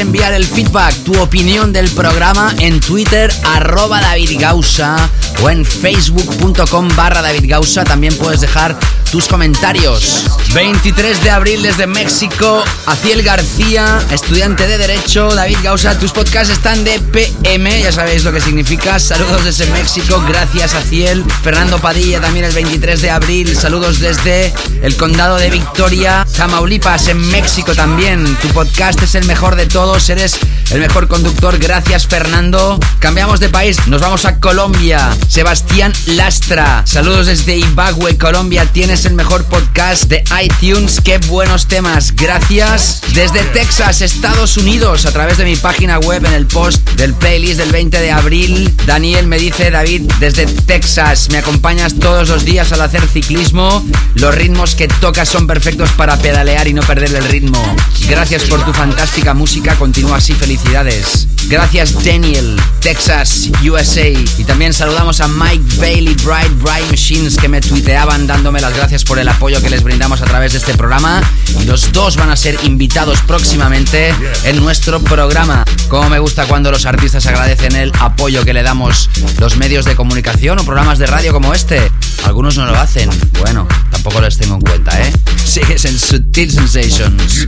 enviar 0.00 0.32
el 0.32 0.46
feedback, 0.46 0.94
tu 1.04 1.20
opinión 1.20 1.72
del 1.72 1.90
programa 1.90 2.54
en 2.58 2.80
Twitter, 2.80 3.32
arroba 3.44 4.00
David 4.00 4.40
Gausa 4.40 4.96
o 5.42 5.50
en 5.50 5.64
facebook.com 5.64 6.88
barra 6.96 7.20
David 7.22 7.44
Gausa. 7.48 7.84
También 7.84 8.16
puedes 8.16 8.40
dejar 8.40 8.78
tus 9.10 9.26
comentarios. 9.28 10.24
23 10.54 11.22
de 11.22 11.30
abril 11.30 11.62
desde 11.62 11.86
México, 11.86 12.64
Aciel 12.86 13.22
García, 13.22 14.00
estudiante 14.10 14.66
de 14.66 14.78
Derecho, 14.78 15.34
David 15.34 15.58
Gausa, 15.62 15.98
tus 15.98 16.12
podcasts 16.12 16.52
están 16.52 16.84
de 16.84 16.98
PM, 16.98 17.82
ya 17.82 17.92
sabéis 17.92 18.24
lo 18.24 18.32
que 18.32 18.40
significa. 18.40 18.98
Saludos 18.98 19.44
desde 19.44 19.66
México, 19.66 20.22
gracias 20.26 20.74
Aciel. 20.74 21.24
Fernando 21.42 21.78
Padilla 21.78 22.20
también 22.20 22.46
el 22.46 22.52
23 22.52 23.02
de 23.02 23.10
abril, 23.10 23.56
saludos 23.56 24.00
desde 24.00 24.52
el 24.82 24.96
condado 24.96 25.36
de 25.36 25.50
Victoria, 25.50 26.26
Tamaulipas 26.32 27.08
en 27.08 27.18
México 27.30 27.74
también. 27.74 28.24
Tu 28.40 28.48
podcast 28.48 29.02
es 29.02 29.14
el 29.14 29.26
mejor 29.26 29.56
de 29.56 29.66
todos, 29.66 30.08
eres 30.10 30.38
el 30.72 30.80
mejor 30.80 31.06
conductor, 31.06 31.58
gracias 31.58 32.06
Fernando. 32.06 32.80
Cambiamos 32.98 33.40
de 33.40 33.50
país, 33.50 33.86
nos 33.88 34.00
vamos 34.00 34.24
a 34.24 34.40
Colombia. 34.40 35.14
Sebastián 35.28 35.92
Lastra, 36.06 36.82
saludos 36.86 37.26
desde 37.26 37.58
Ibagüe, 37.58 38.16
Colombia, 38.16 38.64
tienes 38.64 39.04
el 39.04 39.12
mejor 39.12 39.44
podcast 39.44 40.04
de 40.04 40.24
iTunes, 40.42 41.00
qué 41.02 41.18
buenos 41.18 41.66
temas, 41.66 42.14
gracias. 42.16 43.02
Desde 43.12 43.44
Texas, 43.44 44.00
Estados 44.00 44.56
Unidos, 44.56 45.04
a 45.04 45.12
través 45.12 45.36
de 45.36 45.44
mi 45.44 45.56
página 45.56 45.98
web 45.98 46.24
en 46.24 46.32
el 46.32 46.46
post 46.46 46.88
del 46.92 47.12
playlist 47.12 47.58
del 47.58 47.70
20 47.70 48.00
de 48.00 48.12
abril, 48.12 48.74
Daniel 48.86 49.26
me 49.26 49.38
dice, 49.38 49.70
David, 49.70 50.10
desde 50.20 50.46
Texas, 50.46 51.28
me 51.30 51.38
acompañas 51.38 51.98
todos 51.98 52.30
los 52.30 52.44
días 52.46 52.72
al 52.72 52.80
hacer 52.80 53.06
ciclismo, 53.06 53.84
los 54.14 54.34
ritmos 54.34 54.74
que 54.74 54.88
tocas 54.88 55.28
son 55.28 55.46
perfectos 55.46 55.90
para 55.92 56.16
pedalear 56.16 56.66
y 56.66 56.72
no 56.72 56.82
perder 56.82 57.14
el 57.14 57.24
ritmo. 57.24 57.60
Gracias 58.08 58.44
por 58.44 58.64
tu 58.64 58.72
fantástica 58.72 59.34
música, 59.34 59.76
continúa 59.76 60.16
así, 60.16 60.32
felicidades. 60.62 61.31
Gracias 61.52 62.02
Daniel, 62.02 62.58
Texas, 62.80 63.50
USA. 63.62 64.08
Y 64.08 64.44
también 64.44 64.72
saludamos 64.72 65.20
a 65.20 65.28
Mike 65.28 65.76
Bailey, 65.76 66.14
Bright 66.24 66.50
Bright 66.62 66.90
Machines, 66.90 67.36
que 67.36 67.46
me 67.46 67.60
tuiteaban 67.60 68.26
dándome 68.26 68.58
las 68.62 68.74
gracias 68.74 69.04
por 69.04 69.18
el 69.18 69.28
apoyo 69.28 69.60
que 69.60 69.68
les 69.68 69.82
brindamos 69.82 70.22
a 70.22 70.24
través 70.24 70.52
de 70.52 70.58
este 70.58 70.72
programa. 70.72 71.20
Y 71.60 71.64
los 71.64 71.92
dos 71.92 72.16
van 72.16 72.30
a 72.30 72.36
ser 72.36 72.58
invitados 72.62 73.20
próximamente 73.26 74.14
en 74.44 74.60
nuestro 74.60 74.98
programa. 75.00 75.62
Como 75.88 76.08
me 76.08 76.18
gusta 76.20 76.46
cuando 76.46 76.70
los 76.70 76.86
artistas 76.86 77.26
agradecen 77.26 77.76
el 77.76 77.92
apoyo 78.00 78.46
que 78.46 78.54
le 78.54 78.62
damos 78.62 79.10
los 79.38 79.58
medios 79.58 79.84
de 79.84 79.94
comunicación 79.94 80.58
o 80.58 80.64
programas 80.64 80.98
de 80.98 81.06
radio 81.06 81.34
como 81.34 81.52
este. 81.52 81.92
Algunos 82.24 82.56
no 82.56 82.64
lo 82.64 82.78
hacen. 82.78 83.10
Bueno, 83.40 83.68
tampoco 83.90 84.22
les 84.22 84.38
tengo 84.38 84.54
en 84.54 84.62
cuenta, 84.62 84.98
¿eh? 85.02 85.12
Sigues 85.44 85.84
en 85.84 85.98
Sutil 85.98 86.50
Sensations. 86.50 87.46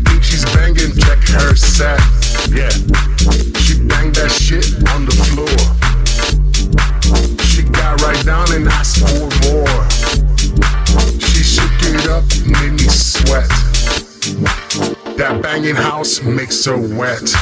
That 4.15 4.31
shit 4.31 4.67
on 4.91 5.05
the 5.07 5.13
floor. 5.13 5.59
She 7.45 7.63
got 7.63 8.01
right 8.03 8.25
down 8.25 8.53
and 8.53 8.65
more. 9.45 9.85
She 11.21 11.43
shook 11.43 11.71
it 11.83 12.09
up, 12.09 12.25
made 12.47 12.73
me 12.73 12.89
sweat. 12.89 13.49
That 15.17 15.41
banging 15.43 15.75
house 15.75 16.23
makes 16.23 16.65
her 16.65 16.77
wet. 16.79 17.35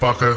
Motherfucker. 0.00 0.29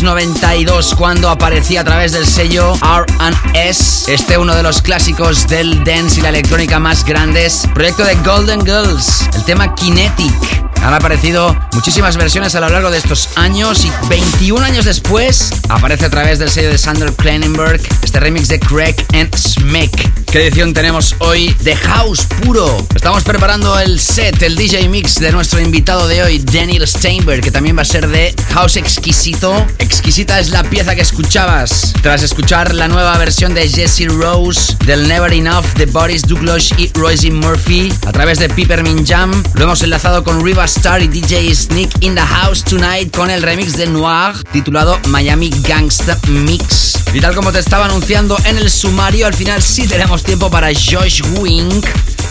1992 0.00 0.94
cuando 0.96 1.28
aparecía 1.28 1.82
a 1.82 1.84
través 1.84 2.12
del 2.12 2.26
sello 2.26 2.72
R&S, 2.82 4.10
este 4.12 4.38
uno 4.38 4.54
de 4.54 4.62
los 4.62 4.80
clásicos 4.80 5.46
del 5.48 5.84
dance 5.84 6.18
y 6.18 6.22
la 6.22 6.30
electrónica 6.30 6.78
más 6.78 7.04
grandes, 7.04 7.68
proyecto 7.74 8.02
de 8.04 8.14
Golden 8.16 8.64
Girls, 8.64 9.28
el 9.34 9.44
tema 9.44 9.74
Kinetic. 9.74 10.32
Han 10.82 10.94
aparecido 10.94 11.54
muchísimas 11.74 12.16
versiones 12.16 12.54
a 12.54 12.60
lo 12.60 12.70
largo 12.70 12.90
de 12.90 12.98
estos 12.98 13.28
años 13.36 13.84
y 13.84 13.92
21 14.08 14.64
años 14.64 14.86
después 14.86 15.50
aparece 15.68 16.06
a 16.06 16.10
través 16.10 16.38
del 16.38 16.50
sello 16.50 16.70
de 16.70 16.78
Sander 16.78 17.12
Kleinenberg 17.12 17.80
este 18.02 18.18
remix 18.18 18.48
de 18.48 18.58
Craig 18.58 18.96
and 19.12 19.34
Smack. 19.36 20.11
¿Qué 20.32 20.46
edición 20.46 20.72
tenemos 20.72 21.14
hoy 21.18 21.54
de 21.60 21.76
House 21.76 22.26
puro? 22.42 22.86
Estamos 22.94 23.22
preparando 23.22 23.78
el 23.78 24.00
set, 24.00 24.40
el 24.40 24.56
DJ 24.56 24.88
mix 24.88 25.16
de 25.16 25.30
nuestro 25.30 25.60
invitado 25.60 26.08
de 26.08 26.22
hoy, 26.22 26.38
Daniel 26.38 26.88
Steinberg, 26.88 27.42
que 27.42 27.50
también 27.50 27.76
va 27.76 27.82
a 27.82 27.84
ser 27.84 28.08
de 28.08 28.34
House 28.54 28.76
Exquisito. 28.76 29.54
Exquisita 29.78 30.40
es 30.40 30.48
la 30.48 30.64
pieza 30.64 30.94
que 30.94 31.02
escuchabas 31.02 31.92
tras 32.00 32.22
escuchar 32.22 32.74
la 32.74 32.88
nueva 32.88 33.18
versión 33.18 33.52
de 33.52 33.68
Jesse 33.68 34.06
Rose 34.08 34.74
del 34.86 35.06
Never 35.06 35.34
Enough 35.34 35.66
de 35.76 35.84
Boris 35.84 36.22
Douglas 36.22 36.70
y 36.78 36.90
Royce 36.94 37.30
Murphy 37.30 37.92
a 38.06 38.12
través 38.12 38.38
de 38.38 38.48
Peppermint 38.48 39.06
Jam. 39.06 39.42
Lo 39.52 39.64
hemos 39.64 39.82
enlazado 39.82 40.24
con 40.24 40.42
Riva 40.42 40.64
Star 40.64 41.02
y 41.02 41.08
DJ 41.08 41.54
Sneak 41.54 41.90
in 42.00 42.14
the 42.14 42.22
House 42.22 42.64
Tonight 42.64 43.14
con 43.14 43.28
el 43.28 43.42
remix 43.42 43.76
de 43.76 43.86
Noir 43.86 44.32
titulado 44.50 44.98
Miami 45.08 45.50
Gangsta 45.68 46.18
Mix. 46.28 47.02
Y 47.12 47.20
tal 47.20 47.34
como 47.34 47.52
te 47.52 47.58
estaba 47.58 47.84
anunciando 47.84 48.38
en 48.46 48.56
el 48.56 48.70
sumario, 48.70 49.26
al 49.26 49.34
final 49.34 49.60
sí 49.60 49.86
tenemos 49.86 50.21
tiempo 50.22 50.50
para 50.50 50.68
Josh 50.68 51.22
Wink. 51.38 51.86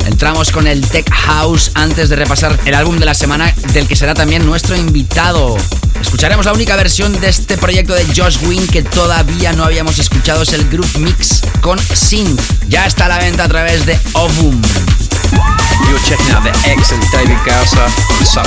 Entramos 0.05 0.51
con 0.51 0.67
el 0.67 0.81
Tech 0.87 1.09
House 1.11 1.71
antes 1.73 2.09
de 2.09 2.15
repasar 2.15 2.59
el 2.65 2.73
álbum 2.73 2.97
de 2.99 3.05
la 3.05 3.13
semana 3.13 3.53
del 3.73 3.87
que 3.87 3.95
será 3.95 4.13
también 4.13 4.45
nuestro 4.45 4.75
invitado. 4.75 5.57
Escucharemos 6.01 6.45
la 6.45 6.53
única 6.53 6.75
versión 6.75 7.19
de 7.19 7.29
este 7.29 7.57
proyecto 7.57 7.93
de 7.93 8.05
Josh 8.15 8.37
Wink 8.45 8.69
que 8.71 8.83
todavía 8.83 9.53
no 9.53 9.63
habíamos 9.63 9.99
escuchado, 9.99 10.43
es 10.43 10.53
el 10.53 10.67
Groove 10.69 10.99
Mix 10.99 11.41
con 11.61 11.79
Synth. 11.79 12.41
Ya 12.67 12.85
está 12.85 13.05
a 13.05 13.09
la 13.09 13.19
venta 13.19 13.43
a 13.43 13.47
través 13.47 13.85
de 13.85 13.99
Ovum. 14.13 14.61
You're 15.87 15.99
checking 16.05 16.31
out 16.33 16.43
the 16.43 16.51
excellent 16.69 17.05
David 17.11 17.37
Gausser 17.45 17.85
on 17.85 18.25
Soul 18.25 18.45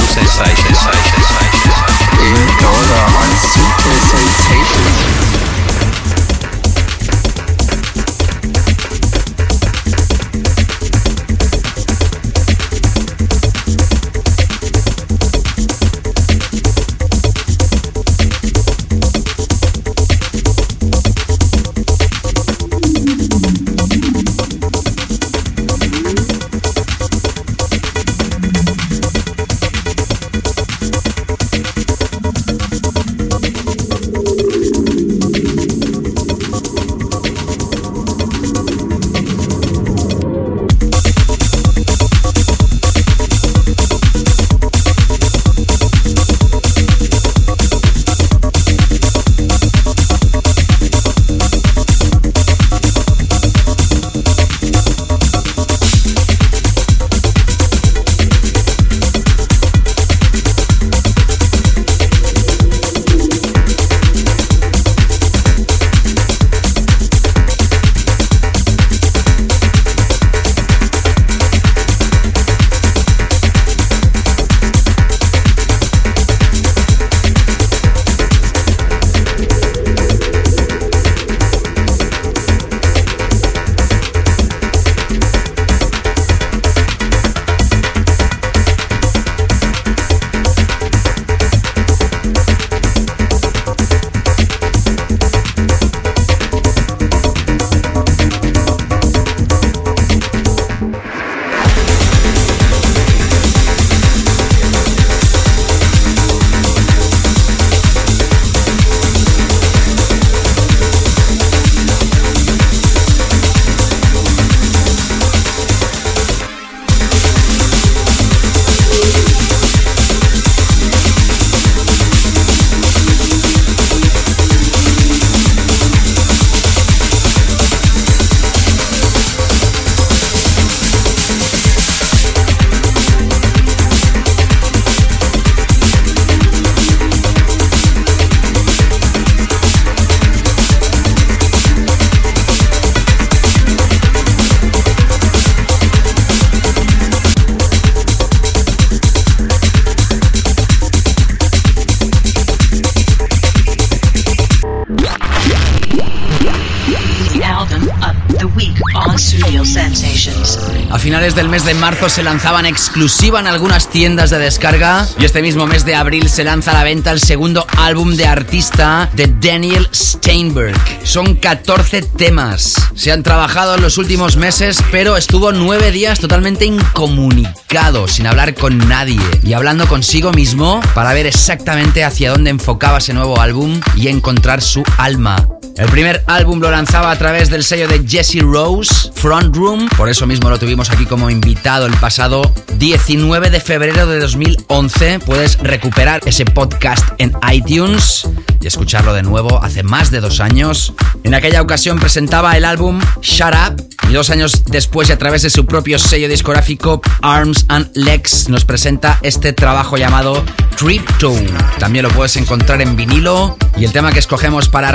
del 161.34 161.48
mes 161.48 161.64
de 161.64 161.74
marzo 161.74 162.08
se 162.08 162.22
lanzaba 162.22 162.60
en 162.60 162.66
exclusiva 162.66 163.40
en 163.40 163.46
algunas 163.46 163.88
tiendas 163.88 164.30
de 164.30 164.38
descarga 164.38 165.06
y 165.18 165.24
este 165.24 165.42
mismo 165.42 165.66
mes 165.66 165.84
de 165.84 165.96
abril 165.96 166.28
se 166.28 166.44
lanza 166.44 166.70
a 166.70 166.74
la 166.74 166.84
venta 166.84 167.10
el 167.10 167.20
segundo 167.20 167.66
álbum 167.76 168.14
de 168.14 168.26
artista 168.26 169.10
de 169.14 169.26
Daniel 169.40 169.88
Steinberg. 169.92 170.76
Son 171.02 171.34
14 171.34 172.02
temas. 172.02 172.74
Se 172.94 173.10
han 173.10 173.22
trabajado 173.22 173.74
en 173.74 173.82
los 173.82 173.98
últimos 173.98 174.36
meses, 174.36 174.78
pero 174.92 175.16
estuvo 175.16 175.50
nueve 175.50 175.90
días 175.90 176.20
totalmente 176.20 176.66
incomunicado, 176.66 178.06
sin 178.06 178.26
hablar 178.26 178.54
con 178.54 178.78
nadie 178.88 179.20
y 179.42 179.54
hablando 179.54 179.88
consigo 179.88 180.32
mismo 180.32 180.80
para 180.94 181.14
ver 181.14 181.26
exactamente 181.26 182.04
hacia 182.04 182.30
dónde 182.30 182.50
enfocaba 182.50 182.98
ese 182.98 183.12
nuevo 183.12 183.40
álbum 183.40 183.80
y 183.96 184.08
encontrar 184.08 184.62
su 184.62 184.84
alma. 184.98 185.53
El 185.76 185.88
primer 185.88 186.22
álbum 186.28 186.60
lo 186.60 186.70
lanzaba 186.70 187.10
a 187.10 187.18
través 187.18 187.50
del 187.50 187.64
sello 187.64 187.88
de 187.88 188.06
Jesse 188.06 188.40
Rose, 188.42 189.10
Front 189.12 189.56
Room, 189.56 189.88
por 189.96 190.08
eso 190.08 190.24
mismo 190.24 190.48
lo 190.48 190.56
tuvimos 190.56 190.88
aquí 190.90 191.04
como 191.04 191.30
invitado 191.30 191.86
el 191.86 191.94
pasado 191.94 192.42
19 192.78 193.50
de 193.50 193.58
febrero 193.58 194.06
de 194.06 194.20
2011. 194.20 195.18
Puedes 195.26 195.58
recuperar 195.58 196.20
ese 196.26 196.44
podcast 196.44 197.04
en 197.18 197.32
iTunes 197.52 198.28
y 198.60 198.68
escucharlo 198.68 199.12
de 199.14 199.24
nuevo 199.24 199.62
hace 199.64 199.82
más 199.82 200.12
de 200.12 200.20
dos 200.20 200.38
años. 200.38 200.94
En 201.24 201.34
aquella 201.34 201.60
ocasión 201.60 201.98
presentaba 201.98 202.56
el 202.56 202.64
álbum 202.64 203.00
Shut 203.20 203.54
Up 203.54 203.94
y 204.08 204.12
dos 204.12 204.30
años 204.30 204.64
después 204.66 205.08
y 205.08 205.12
a 205.12 205.18
través 205.18 205.42
de 205.42 205.50
su 205.50 205.66
propio 205.66 205.98
sello 205.98 206.28
discográfico 206.28 207.02
Arms 207.22 207.64
and 207.68 207.90
Legs 207.94 208.48
nos 208.48 208.64
presenta 208.64 209.18
este 209.22 209.52
trabajo 209.52 209.96
llamado 209.96 210.44
Crypto. 210.76 211.34
También 211.78 212.04
lo 212.04 212.10
puedes 212.10 212.36
encontrar 212.36 212.80
en 212.80 212.96
vinilo 212.96 213.56
y 213.76 213.84
el 213.84 213.92
tema 213.92 214.12
que 214.12 214.18
escogemos 214.18 214.68
para 214.68 214.92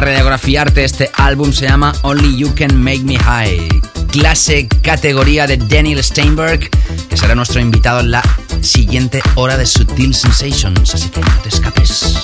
este 0.75 1.09
álbum 1.15 1.51
se 1.51 1.67
llama 1.67 1.93
Only 2.03 2.37
You 2.37 2.53
Can 2.55 2.81
Make 2.81 3.01
Me 3.01 3.17
High. 3.17 3.67
Clase 4.11 4.67
categoría 4.81 5.47
de 5.47 5.57
Daniel 5.57 6.03
Steinberg, 6.03 6.69
que 7.09 7.17
será 7.17 7.35
nuestro 7.35 7.59
invitado 7.59 7.99
en 7.99 8.11
la 8.11 8.23
siguiente 8.61 9.21
hora 9.35 9.57
de 9.57 9.65
Sutil 9.65 10.13
Sensations, 10.13 10.93
así 10.93 11.09
que 11.09 11.21
no 11.21 11.41
te 11.43 11.49
escapes. 11.49 12.15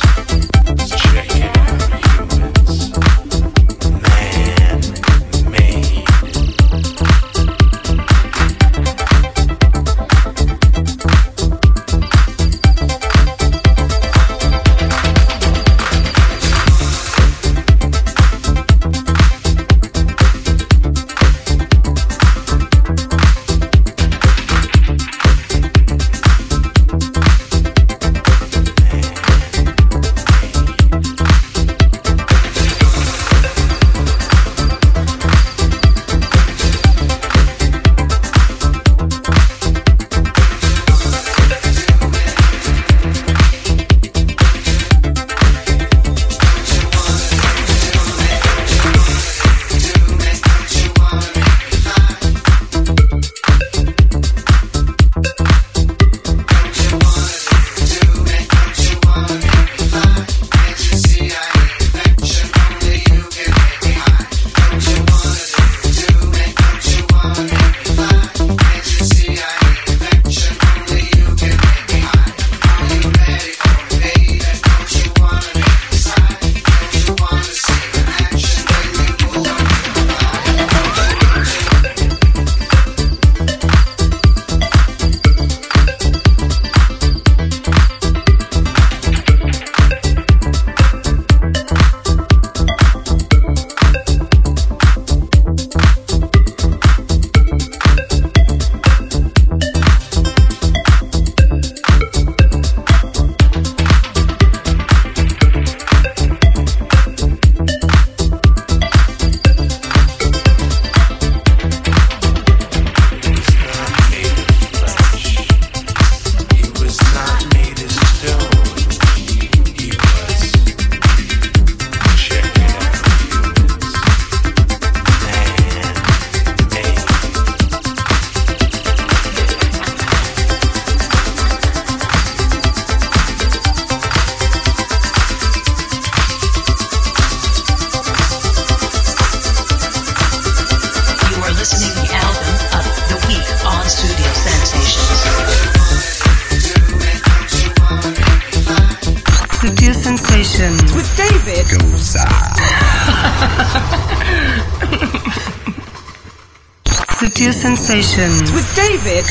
Sutil 157.25 157.53
Sensations 157.53 158.51
with 158.51 158.75
David 158.75 159.25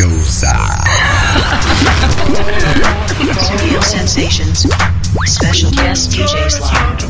Studio 3.39 3.81
Sensations. 3.83 4.67
Special 5.27 5.71
guest 5.71 6.11
DJ 6.11 6.51
slot. 6.51 7.05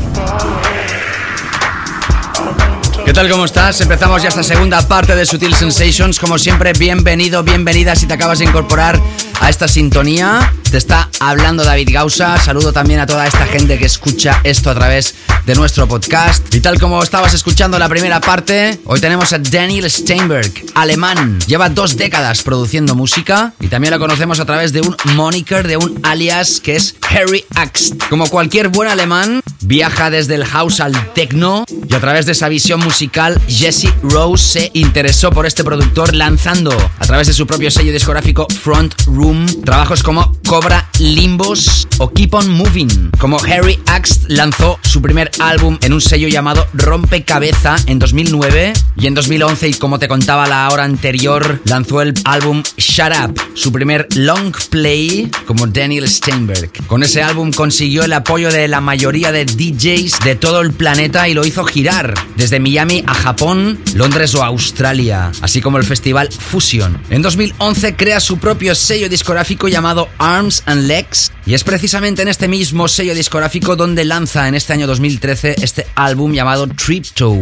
¿Qué 3.03 3.13
tal? 3.13 3.27
¿Cómo 3.31 3.45
estás? 3.45 3.81
Empezamos 3.81 4.21
ya 4.21 4.29
esta 4.29 4.43
segunda 4.43 4.87
parte 4.87 5.15
de 5.15 5.25
Sutil 5.25 5.55
Sensations. 5.55 6.19
Como 6.19 6.37
siempre, 6.37 6.71
bienvenido, 6.73 7.41
bienvenida 7.41 7.95
si 7.95 8.05
te 8.05 8.13
acabas 8.13 8.37
de 8.37 8.45
incorporar 8.45 9.01
a 9.41 9.49
esta 9.49 9.67
sintonía. 9.67 10.53
Te 10.71 10.77
está 10.77 11.09
hablando 11.19 11.63
David 11.63 11.89
Gausa. 11.91 12.37
Saludo 12.37 12.73
también 12.73 12.99
a 12.99 13.05
toda 13.05 13.27
esta 13.27 13.45
gente 13.45 13.77
que 13.77 13.85
escucha 13.85 14.41
esto 14.43 14.69
a 14.69 14.75
través 14.75 15.15
de 15.45 15.55
nuestro 15.55 15.87
podcast. 15.87 16.53
Y 16.53 16.59
tal 16.59 16.79
como 16.79 17.01
estabas 17.01 17.33
escuchando 17.33 17.77
la 17.79 17.89
primera 17.89 18.19
parte, 18.21 18.79
hoy 18.85 18.99
tenemos 18.99 19.33
a 19.33 19.39
Daniel 19.39 19.89
Steinberg, 19.89 20.51
alemán. 20.73 21.39
Lleva 21.47 21.69
dos 21.69 21.97
décadas 21.97 22.43
produciendo 22.43 22.95
música 22.95 23.53
y 23.59 23.67
también 23.67 23.93
lo 23.93 23.99
conocemos 23.99 24.39
a 24.39 24.45
través 24.45 24.73
de 24.73 24.81
un 24.81 24.95
moniker, 25.15 25.67
de 25.67 25.77
un 25.77 25.99
alias 26.03 26.59
que 26.61 26.75
es 26.75 26.95
Harry 27.09 27.45
Axt. 27.55 28.03
Como 28.09 28.27
cualquier 28.27 28.69
buen 28.69 28.89
alemán, 28.89 29.41
viaja 29.61 30.09
desde 30.09 30.35
el 30.35 30.45
house 30.45 30.79
al 30.79 31.13
techno 31.13 31.65
y 31.89 31.93
a 31.93 31.99
través 31.99 32.25
de 32.25 32.33
esa 32.33 32.49
visión 32.49 32.79
musical, 32.79 33.39
Jesse 33.47 33.93
Rose 34.03 34.43
se 34.43 34.71
interesó 34.73 35.31
por 35.31 35.45
este 35.45 35.63
productor 35.63 36.13
lanzando 36.13 36.71
a 36.99 37.05
través 37.05 37.27
de 37.27 37.33
su 37.33 37.47
propio 37.47 37.71
sello 37.71 37.91
discográfico 37.91 38.47
Front 38.61 38.93
Room 39.05 39.24
trabajos 39.63 40.03
como 40.03 40.31
Cobra 40.47 40.87
Limbos 40.99 41.87
o 41.97 42.11
Keep 42.11 42.33
On 42.35 42.49
Moving. 42.49 43.09
Como 43.17 43.37
Harry 43.39 43.79
Axt 43.87 44.25
lanzó 44.27 44.79
su 44.83 45.01
primer 45.01 45.31
álbum 45.39 45.77
en 45.81 45.93
un 45.93 46.01
sello 46.01 46.27
llamado 46.27 46.67
Rompecabeza 46.73 47.75
en 47.87 47.97
2009 47.97 48.73
y 48.97 49.07
en 49.07 49.15
2011 49.15 49.69
y 49.69 49.73
como 49.73 49.97
te 49.97 50.07
contaba 50.07 50.47
la 50.47 50.69
hora 50.69 50.83
anterior 50.83 51.59
lanzó 51.65 52.01
el 52.01 52.13
álbum 52.23 52.61
Shut 52.77 53.13
Up, 53.23 53.41
su 53.55 53.71
primer 53.71 54.07
long 54.15 54.53
play 54.69 55.31
como 55.47 55.65
Daniel 55.67 56.07
Steinberg. 56.07 56.71
Con 56.85 57.01
ese 57.01 57.23
álbum 57.23 57.51
consiguió 57.51 58.03
el 58.03 58.13
apoyo 58.13 58.51
de 58.51 58.67
la 58.67 58.81
mayoría 58.81 59.31
de 59.31 59.45
DJs 59.45 60.19
de 60.23 60.35
todo 60.35 60.61
el 60.61 60.71
planeta 60.71 61.27
y 61.27 61.33
lo 61.33 61.45
hizo 61.45 61.63
girar 61.65 62.13
desde 62.35 62.59
Miami 62.59 63.03
a 63.07 63.13
Japón, 63.13 63.79
Londres 63.95 64.35
o 64.35 64.43
Australia, 64.43 65.31
así 65.41 65.61
como 65.61 65.77
el 65.77 65.83
festival 65.83 66.29
Fusion. 66.31 67.01
En 67.09 67.21
2011 67.21 67.95
crea 67.95 68.19
su 68.19 68.37
propio 68.37 68.75
sello 68.75 69.09
discográfico 69.15 69.69
llamado 69.69 70.09
Arms 70.17 70.63
and 70.65 70.87
Legs 70.87 71.31
y 71.45 71.53
es 71.53 71.63
precisamente 71.63 72.21
en 72.21 72.27
este 72.27 72.49
mismo 72.49 72.89
sello 72.89 73.15
discográfico 73.15 73.77
donde 73.77 74.03
lanza 74.03 74.49
en 74.49 74.55
este 74.55 74.73
año 74.73 74.87
2013 74.87 75.55
este 75.61 75.87
álbum 75.95 76.33
llamado 76.33 76.67
Tripto. 76.67 77.33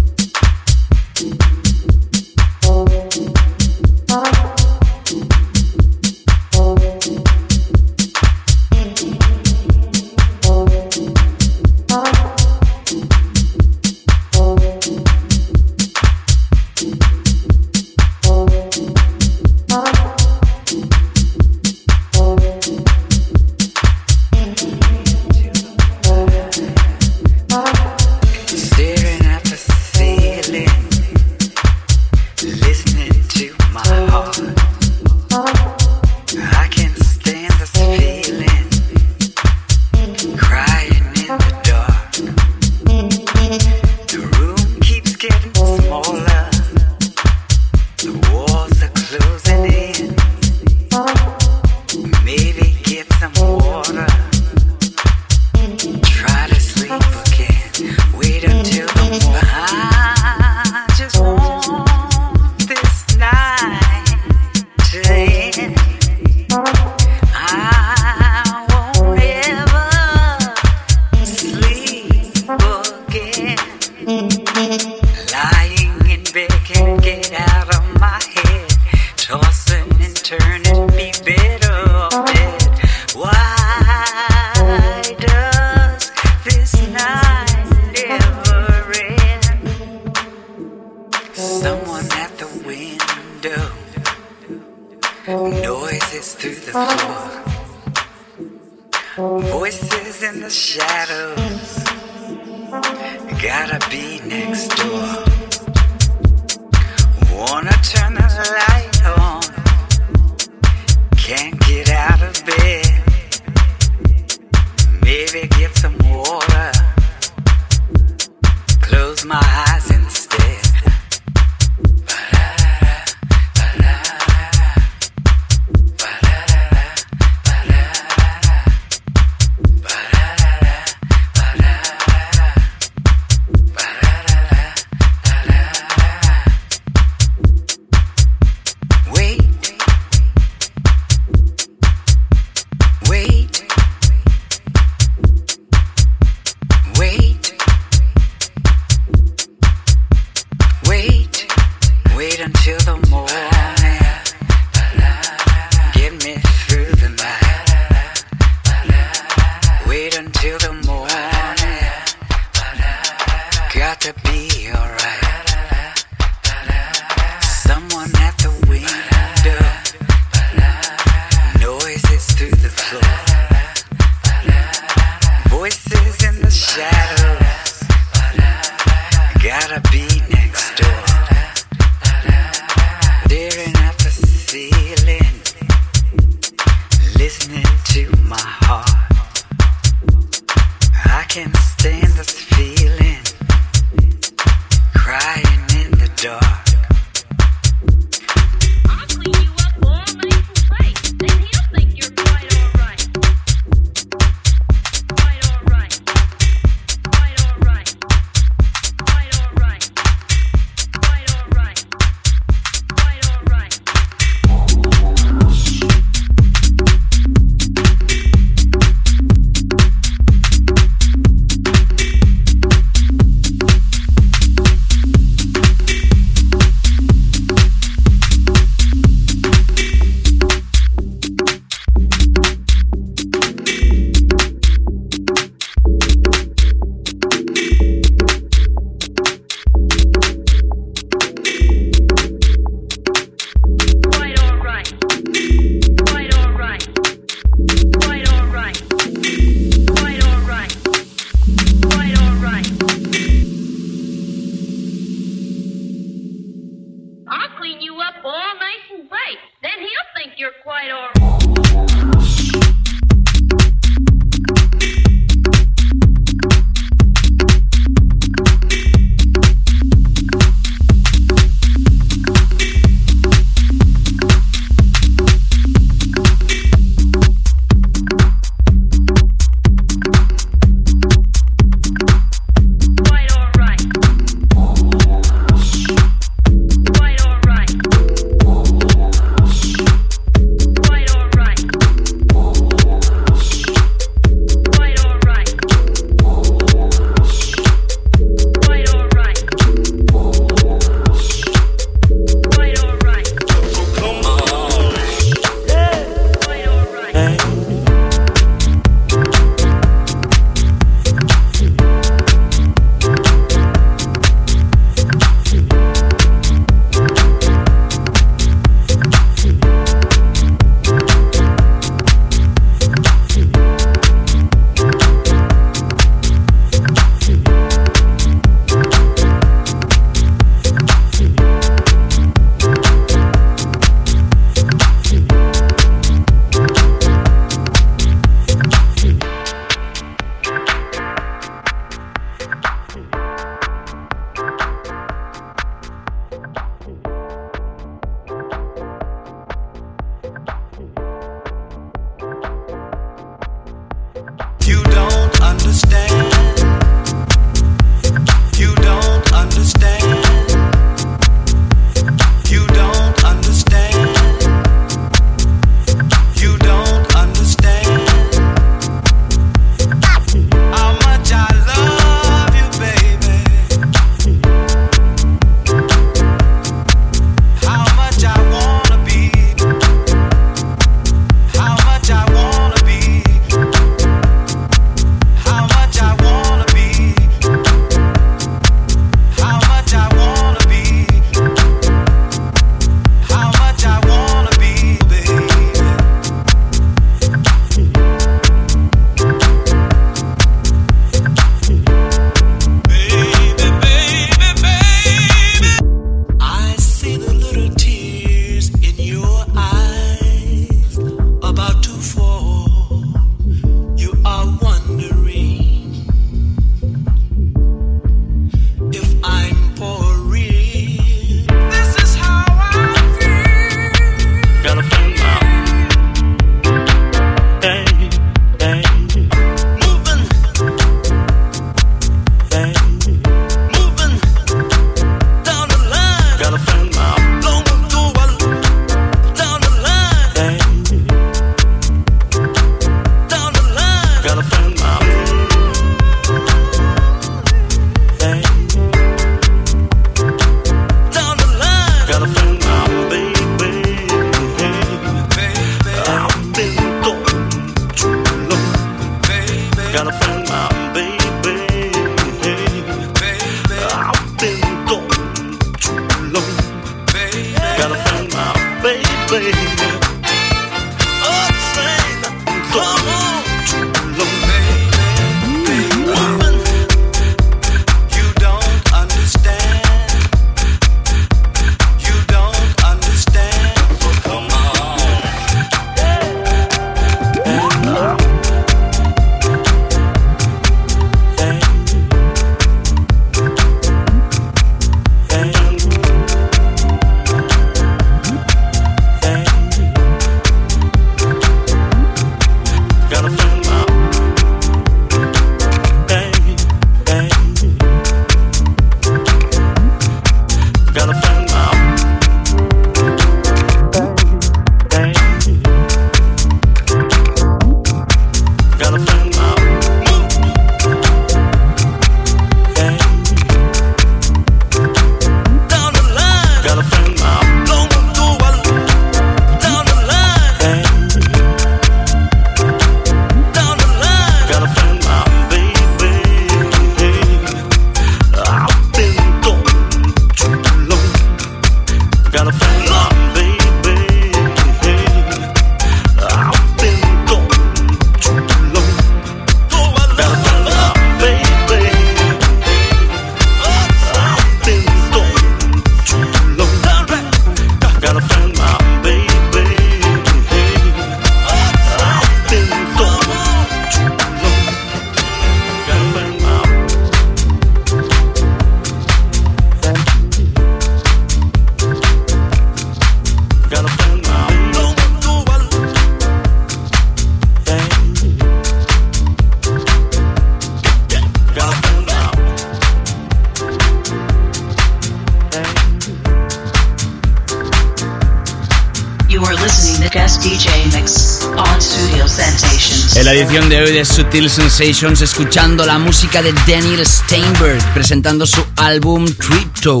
Sutil 594.34 594.50
Sensations, 594.50 595.20
escuchando 595.20 595.86
la 595.86 595.96
música 595.96 596.42
de 596.42 596.52
Daniel 596.66 597.06
Steinberg, 597.06 597.80
presentando 597.94 598.44
su 598.46 598.66
álbum 598.74 599.24
Crypto, 599.38 600.00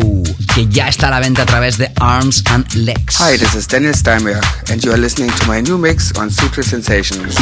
que 0.52 0.66
ya 0.66 0.88
está 0.88 1.06
a 1.06 1.10
la 1.10 1.20
venta 1.20 1.42
a 1.42 1.46
través 1.46 1.78
de 1.78 1.92
Arms 2.00 2.42
and 2.46 2.66
Legs. 2.74 3.18
Hi, 3.20 3.38
this 3.38 3.54
is 3.54 3.68
Daniel 3.68 3.94
Steinberg, 3.94 4.42
and 4.72 4.82
you 4.82 4.90
are 4.90 5.00
listening 5.00 5.30
to 5.30 5.46
my 5.46 5.60
new 5.60 5.78
mix 5.78 6.12
on 6.18 6.30
Sutil 6.30 6.64
Sensations. 6.64 7.36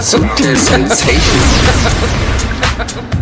Sutil 0.00 0.56
Sensations. 0.56 1.18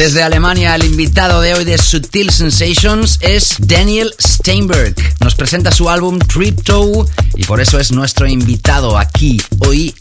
Desde 0.00 0.22
Alemania, 0.22 0.74
el 0.76 0.84
invitado 0.84 1.42
de 1.42 1.52
hoy 1.52 1.66
de 1.66 1.76
Sutil 1.76 2.30
Sensations 2.30 3.18
es 3.20 3.56
Daniel 3.58 4.14
Steinberg. 4.18 4.94
Nos 5.20 5.34
presenta 5.34 5.70
su 5.72 5.90
álbum 5.90 6.18
Tripto 6.18 7.06
y 7.34 7.44
por 7.44 7.60
eso 7.60 7.78
es 7.78 7.92
nuestro 7.92 8.26
invitado 8.26 8.96
aquí 8.96 9.38
hoy 9.58 9.94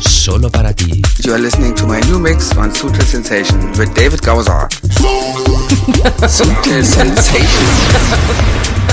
solo 0.00 0.50
para 0.50 0.72
ti. 0.72 1.02
You 1.24 1.34
are 1.34 1.42
listening 1.42 1.74
to 1.74 1.86
my 1.86 2.00
new 2.06 2.18
mix 2.18 2.52
on 2.56 2.74
Sutil 2.74 3.04
Sensation 3.04 3.70
with 3.78 3.90
David 3.94 4.20
Gausser. 4.22 4.66
Sutil 6.26 6.82
Sensation. 6.82 8.83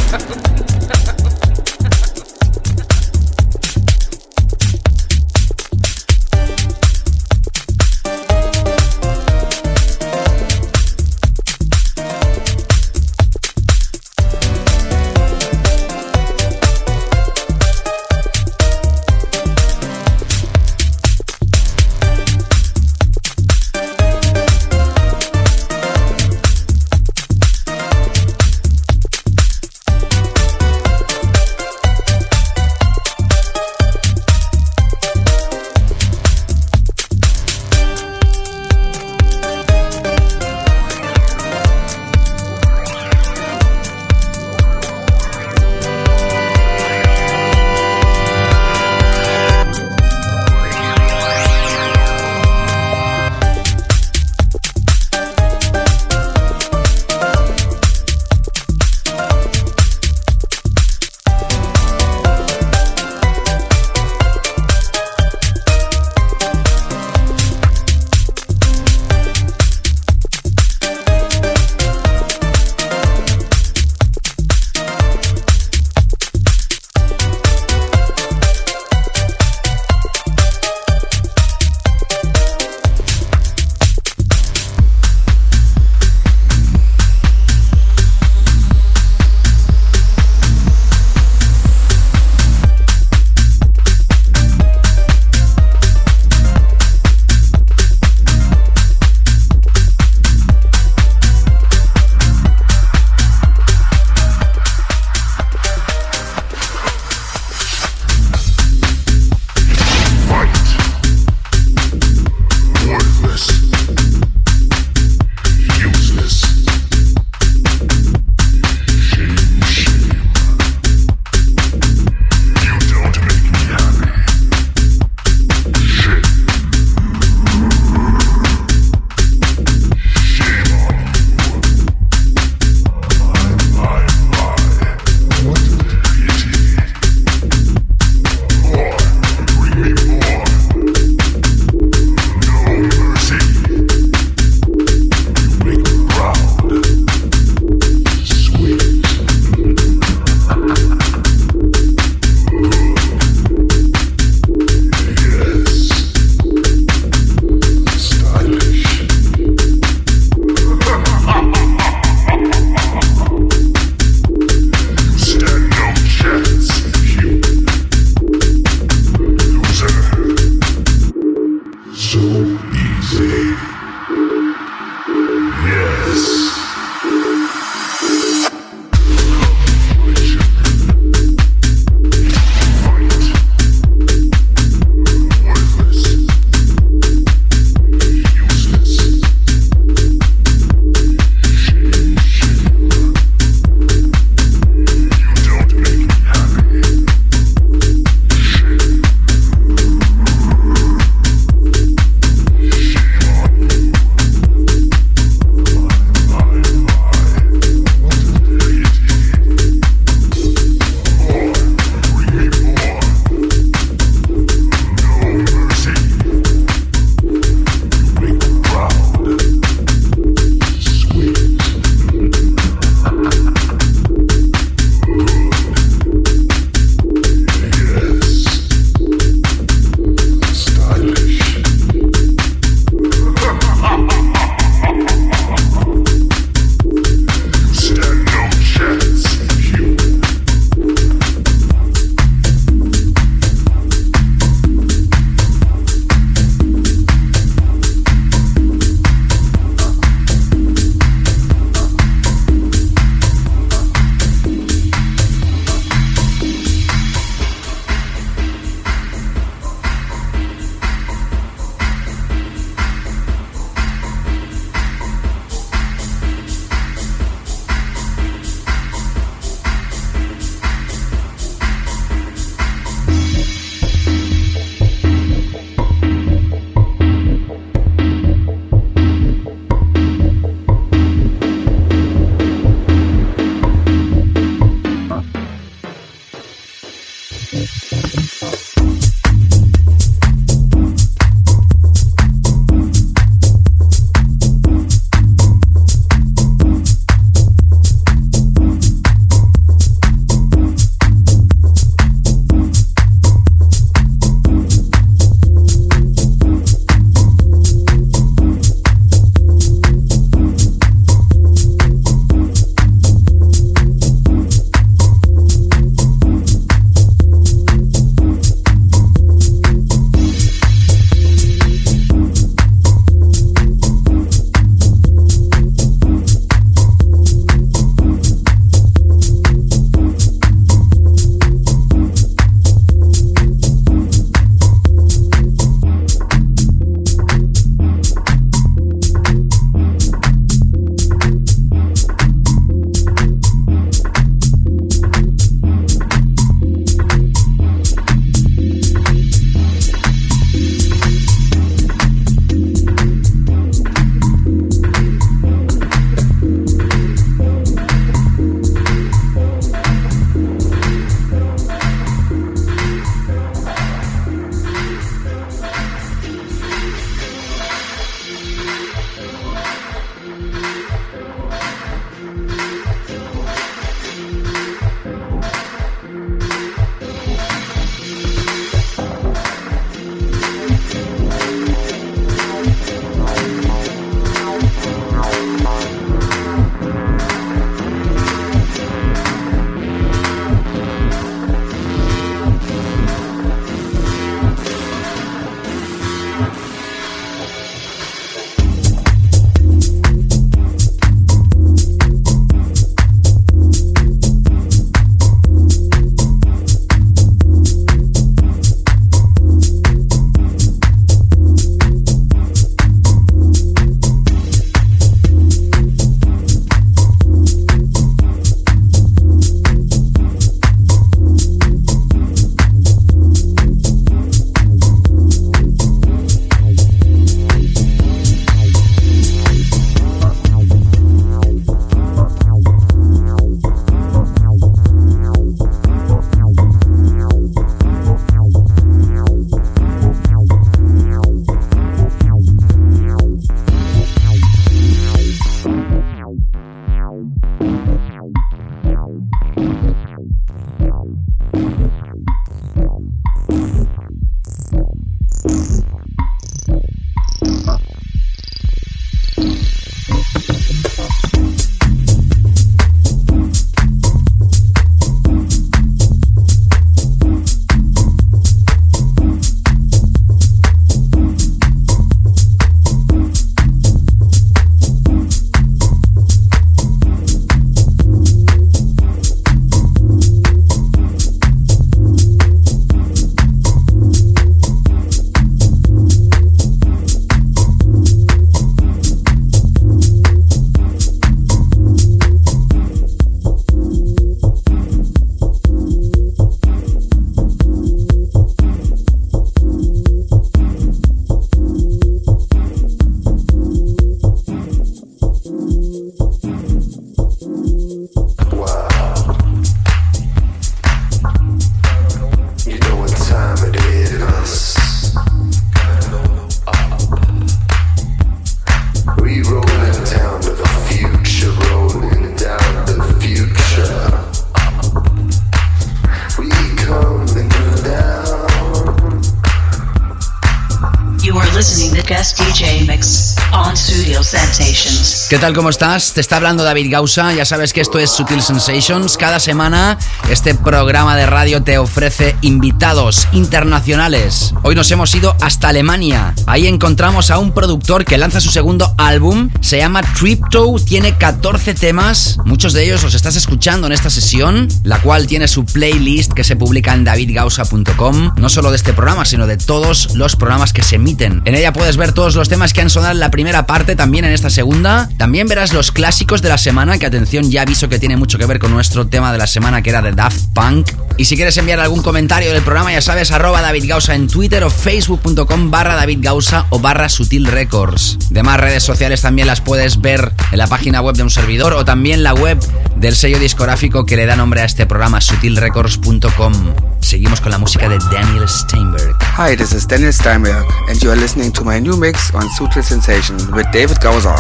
Tal? 535.42 535.56
¿Cómo 535.56 535.70
estás? 535.70 536.14
Te 536.14 536.22
está 536.22 536.36
hablando 536.36 536.64
David 536.64 536.92
Gausa. 536.92 537.34
Ya 537.34 537.46
sabes 537.46 537.74
que 537.74 537.82
esto 537.82 537.98
es 537.98 538.12
Sutil 538.12 538.44
Sensations. 538.44 539.18
Cada 539.18 539.40
semana 539.40 539.98
este 540.32 540.56
programa 540.56 541.18
de 541.18 541.26
radio 541.26 541.62
te 541.62 541.78
ofrece 541.78 542.38
invitados 542.40 543.28
internacionales. 543.34 544.54
Hoy 544.64 544.76
nos 544.76 544.90
hemos 544.90 545.14
ido 545.14 545.36
hasta 545.42 545.68
Alemania. 545.68 546.34
Ahí 546.48 546.68
encontramos 546.68 547.32
a 547.32 547.38
un 547.38 547.52
productor 547.52 548.06
que 548.06 548.18
lanza 548.18 548.40
su 548.40 548.50
segundo 548.50 548.96
álbum. 548.98 549.50
Se 549.60 549.80
llama 549.80 550.02
Tripto. 550.02 550.74
Tiene 550.86 551.18
14 551.18 551.74
temas. 551.74 552.38
Muchos 552.46 552.72
de 552.72 552.86
ellos 552.86 553.04
los 553.04 553.14
estás 553.14 553.36
escuchando 553.36 553.88
en 553.88 553.94
esta 553.94 554.10
sesión, 554.10 554.70
la 554.84 555.02
cual 555.02 555.28
tiene 555.28 555.50
su 555.50 555.66
playlist 555.66 556.32
que 556.32 556.46
se 556.46 556.56
publica 556.56 556.94
en 556.94 557.04
davidgausa.com. 557.04 558.36
No 558.38 558.48
solo 558.48 558.70
de 558.70 558.78
este 558.78 558.94
programa, 558.94 559.26
sino 559.26 559.48
de 559.48 559.58
todos 559.58 560.16
los 560.16 560.38
programas 560.38 560.72
que 560.72 560.82
se 560.82 560.96
emiten. 560.96 561.42
En 561.44 561.56
ella 561.56 561.74
puedes 561.74 561.98
ver 561.98 562.14
todos 562.14 562.36
los 562.36 562.48
temas 562.48 562.72
que 562.72 562.80
han 562.80 562.90
sonado 562.90 563.12
en 563.12 563.20
la 563.20 563.32
primera 563.32 563.66
parte, 563.66 563.98
también 563.98 564.24
en 564.24 564.32
esta 564.32 564.50
segunda. 564.50 565.10
También 565.18 565.50
verás 565.50 565.74
los 565.74 565.92
clásicos 565.92 566.42
de 566.42 566.48
la 566.48 566.58
semana, 566.58 566.98
que 566.98 567.06
atención, 567.06 567.52
ya 567.52 567.64
aviso 567.64 567.90
que 567.90 568.00
tiene 568.00 568.16
mucho 568.16 568.38
que 568.38 568.46
ver 568.46 568.60
con 568.60 568.72
nuestro 568.72 569.08
tema 569.08 569.34
de 569.34 569.38
la 569.38 569.48
semana, 569.48 569.82
que 569.82 569.90
era 569.90 570.02
de 570.02 570.21
Daft 570.22 570.54
Punk. 570.54 570.88
Y 571.18 571.26
si 571.26 571.36
quieres 571.36 571.58
enviar 571.58 571.80
algún 571.80 572.04
comentario 572.04 572.54
del 572.54 572.62
programa, 572.62 572.94
ya 572.94 573.02
sabes, 573.02 573.32
arroba 573.32 573.60
David 573.60 573.86
Gausa 573.88 574.14
en 574.14 574.28
Twitter 574.28 574.64
o 574.64 574.70
facebook.com 574.70 575.72
barra 575.72 575.96
David 575.96 576.20
Gausa 576.22 576.68
o 576.70 576.78
barra 576.78 577.10
Sutil 577.10 577.48
Records. 577.48 578.30
Demás 578.30 578.60
redes 578.60 578.84
sociales 578.84 579.24
también 579.24 579.48
las 579.48 579.62
puedes 579.62 580.00
ver 580.00 580.32
en 580.52 580.60
la 580.60 580.68
página 580.68 581.02
web 581.02 581.16
de 581.16 581.24
un 581.24 581.32
servidor 581.32 581.74
o 581.74 581.86
también 581.86 582.22
la 582.22 582.36
web 582.36 582.60
del 582.98 583.16
sello 583.16 583.40
discográfico 583.40 584.06
que 584.06 584.16
le 584.16 584.28
da 584.28 584.36
nombre 584.36 584.62
a 584.62 584.66
este 584.66 584.86
programa, 584.86 585.22
sutilrecords.com. 585.22 586.54
Seguimos 587.00 587.42
con 587.42 587.52
la 587.52 587.58
música 587.58 587.90
de 587.90 587.98
Daniel 588.12 588.48
Steinberg. 588.48 589.18
Hi, 589.40 589.56
this 589.56 589.74
is 589.74 589.88
Daniel 589.88 590.14
Steinberg, 590.14 590.68
and 590.88 591.02
you 591.02 591.10
are 591.10 591.20
listening 591.20 591.52
to 591.52 591.64
my 591.64 591.80
new 591.80 591.98
mix 591.98 592.32
on 592.36 592.48
Sutil 592.60 592.84
Sensation 592.84 593.38
with 593.56 593.66
David 593.74 593.98
Gausa. 594.02 594.36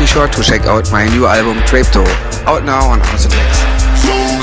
Be 0.00 0.06
sure 0.06 0.28
to 0.28 0.42
check 0.42 0.66
out 0.66 0.90
my 0.90 1.06
new 1.10 1.26
album 1.26 1.58
Trapto, 1.58 2.04
out 2.44 2.64
now 2.64 2.90
on 2.90 2.98
Mix. 2.98 3.91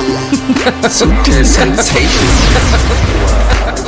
Sutil 0.89 1.45
Sensation. 1.45 2.27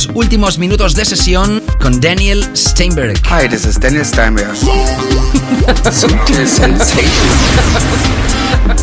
estos 0.00 0.16
últimos 0.16 0.58
minutos 0.58 0.94
de 0.94 1.04
sesión 1.04 1.62
con 1.80 2.00
Daniel 2.00 2.44
Steinberg. 2.56 3.18
Hi, 3.26 3.46
this 3.48 3.66
is 3.66 3.78
Daniel 3.78 4.04
Steinberg. 4.04 4.56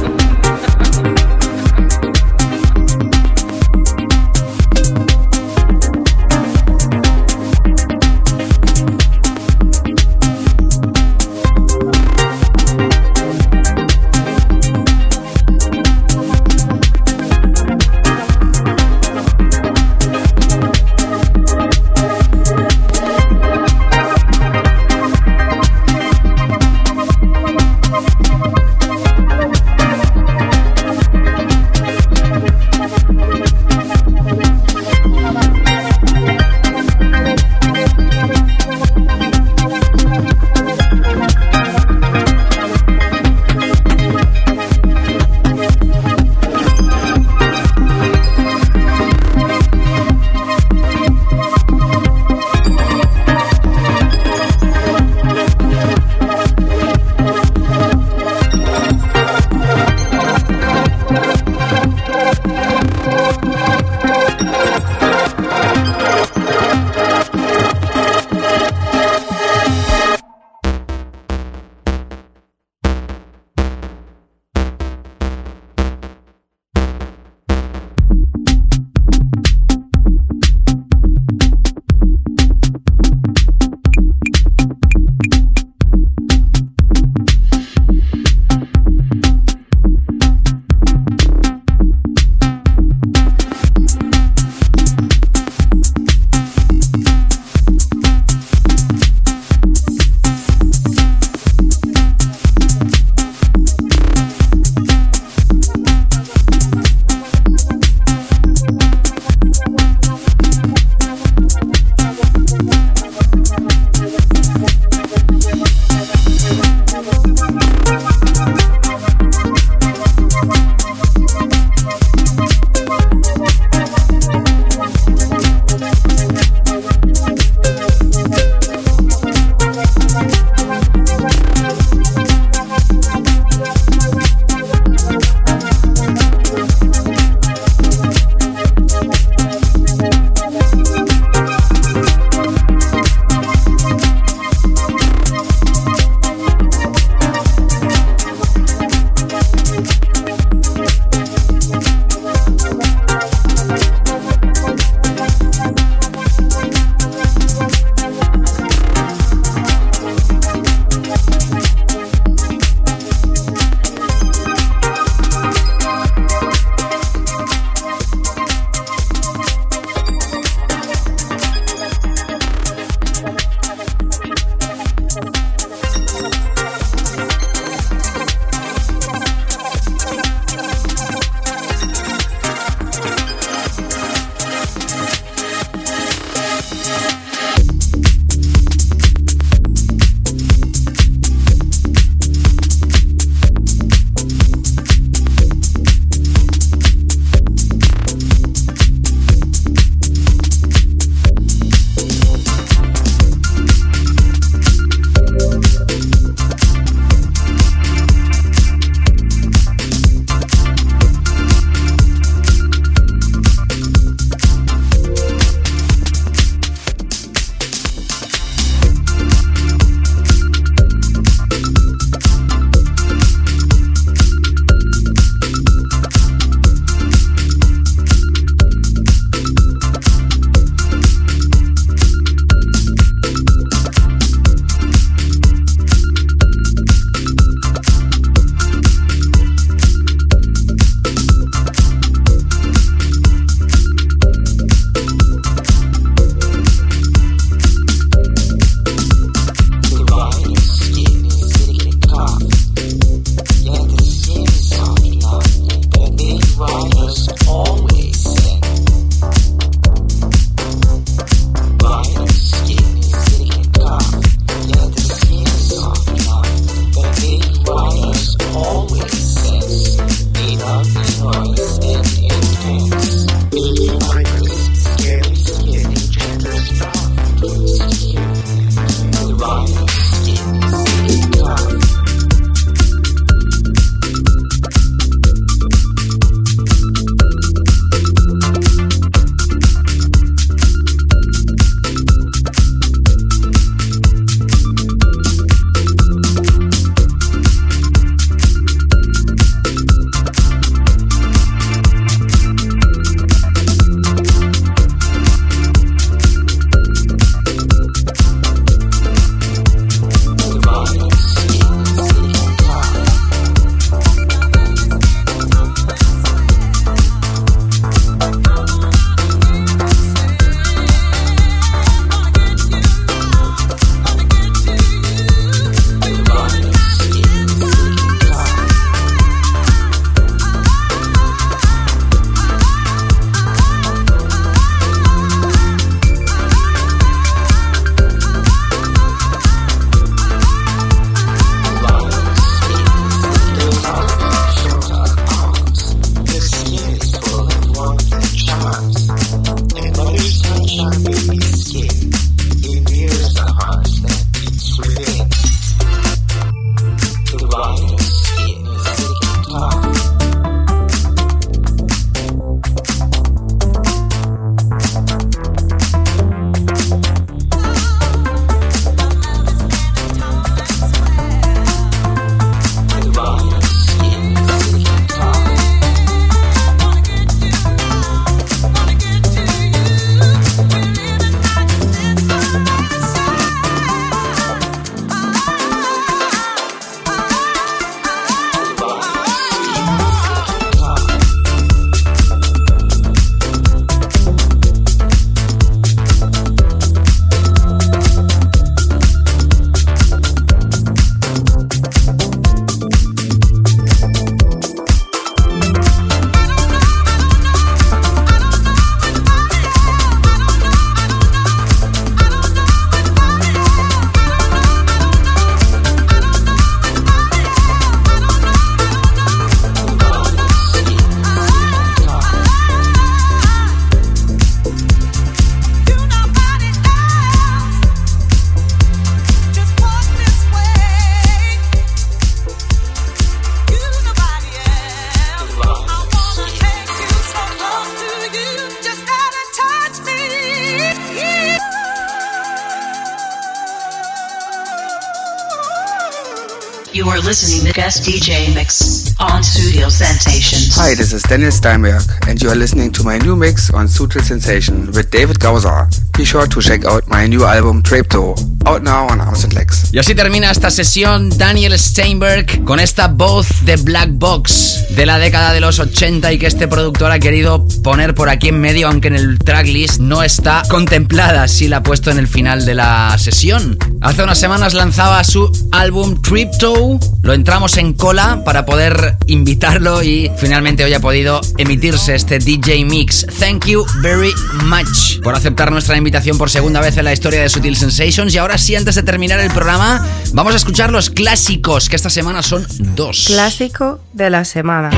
DJ 448.08 448.56
mix 448.56 449.14
on 449.20 449.44
Studio 449.44 449.90
Sensations. 449.90 450.78
Hi, 450.78 450.96
this 450.96 451.12
is 451.12 451.24
Daniel 451.24 451.52
Steinberg, 451.52 452.02
and 452.26 452.42
you 452.42 452.48
are 452.48 452.56
listening 452.56 452.90
to 452.94 453.04
my 453.04 453.18
new 453.18 453.36
mix 453.36 453.70
on 453.70 453.88
Sutil 453.88 454.22
Sensation 454.22 454.86
with 454.94 455.12
David 455.12 455.40
Gausar. 455.40 455.92
Be 456.18 456.24
sure 456.24 456.48
to 456.48 456.62
check 456.62 456.86
out 456.86 457.06
my 457.10 457.28
new 457.28 457.44
album 457.44 457.84
Trapto, 457.84 458.34
on 458.68 458.88
Arms 459.22 459.44
and 459.44 459.54
Legs. 459.54 459.90
Y 459.94 460.00
así 460.00 460.14
termina 460.14 460.52
esta 460.52 460.70
sesión 460.70 461.30
Daniel 461.38 461.78
Steinberg 461.78 462.64
con 462.64 462.80
esta 462.80 463.08
voz 463.08 463.48
de 463.66 463.78
Black 463.78 464.10
Box 464.14 464.86
de 464.96 465.06
la 465.06 465.20
década 465.20 465.54
de 465.54 465.62
los 465.62 465.80
80 465.80 466.34
y 466.34 466.40
que 466.40 466.48
este 466.48 466.68
productor 466.68 467.12
ha 467.12 467.20
querido 467.20 467.66
poner 467.84 468.14
por 468.14 468.30
aquí 468.30 468.50
en 468.50 468.60
medio, 468.60 468.88
aunque 468.88 469.08
en 469.08 469.16
el 469.16 469.40
tracklist 469.40 470.00
no 470.00 470.24
está 470.24 470.64
contemplada, 470.70 471.48
si 471.48 471.68
la 471.68 471.78
ha 471.78 471.84
puesto 471.84 472.12
en 472.12 472.20
el 472.20 472.28
final 472.28 472.66
de 472.66 472.76
la 472.76 473.16
sesión. 473.18 473.78
Hace 474.02 474.24
unas 474.24 474.38
semanas 474.38 474.74
lanzaba 474.74 475.24
su 475.24 475.50
álbum 475.72 476.22
Tripto, 476.22 477.00
lo 477.22 477.34
entramos 477.34 477.78
en 477.78 477.94
cola 477.94 478.42
para 478.44 478.66
poder 478.66 479.18
invitarlo 479.28 480.04
y 480.04 480.30
finalmente 480.38 480.84
hoy 480.84 480.94
ha 480.94 481.00
podido 481.00 481.42
emitirse 481.58 482.16
este 482.16 482.40
DJ 482.40 482.86
Mix. 482.86 483.26
Thank 483.40 483.66
you 483.66 483.86
very 484.02 484.34
much 484.66 485.22
por 485.24 485.36
aceptar 485.36 485.72
nuestra 485.72 485.98
invitación 485.98 486.38
por 486.38 486.50
segunda 486.50 486.82
vez 486.82 486.98
en 486.98 487.06
la 487.06 487.14
historia 487.14 487.42
de 487.42 487.50
Sutil 487.50 487.76
Sensations. 487.76 488.34
Y 488.34 488.38
ahora 488.38 488.57
sí, 488.58 488.76
antes 488.76 488.96
de 488.96 489.04
terminar 489.04 489.40
el 489.40 489.52
programa, 489.52 490.06
vamos 490.34 490.54
a 490.54 490.58
escuchar 490.58 490.92
los 490.92 491.10
clásicos, 491.10 491.90
que 491.90 491.96
esta 491.96 492.10
semana 492.10 492.44
son 492.44 492.66
dos. 492.96 493.26
Clásico 493.28 494.00
de 494.14 494.30
la 494.30 494.46
semana. 494.46 494.90